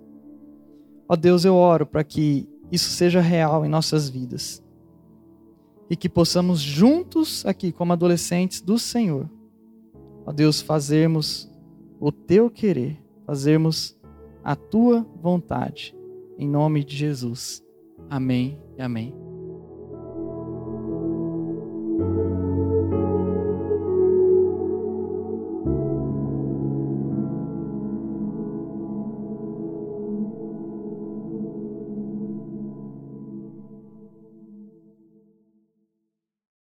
Ó 1.14 1.16
Deus, 1.16 1.46
eu 1.46 1.54
oro 1.54 1.86
para 1.86 2.04
que 2.04 2.50
isso 2.72 2.90
seja 2.90 3.22
real 3.22 3.64
em 3.64 3.70
nossas 3.70 4.10
vidas. 4.10 4.64
E 5.88 5.96
que 5.96 6.10
possamos 6.10 6.60
juntos 6.60 7.46
aqui, 7.46 7.72
como 7.72 7.94
adolescentes 7.94 8.62
do 8.62 8.80
Senhor, 8.80 9.30
ó 10.26 10.32
Deus, 10.32 10.60
fazermos 10.60 11.48
o 12.00 12.12
teu 12.12 12.50
querer, 12.50 13.00
fazermos 13.28 13.96
a 14.44 14.56
tua 14.56 15.06
vontade. 15.22 15.96
Em 16.36 16.50
nome 16.50 16.84
de 16.84 16.98
Jesus. 16.98 17.64
Amém 18.10 18.60
e 18.76 18.82
amém. 18.82 19.33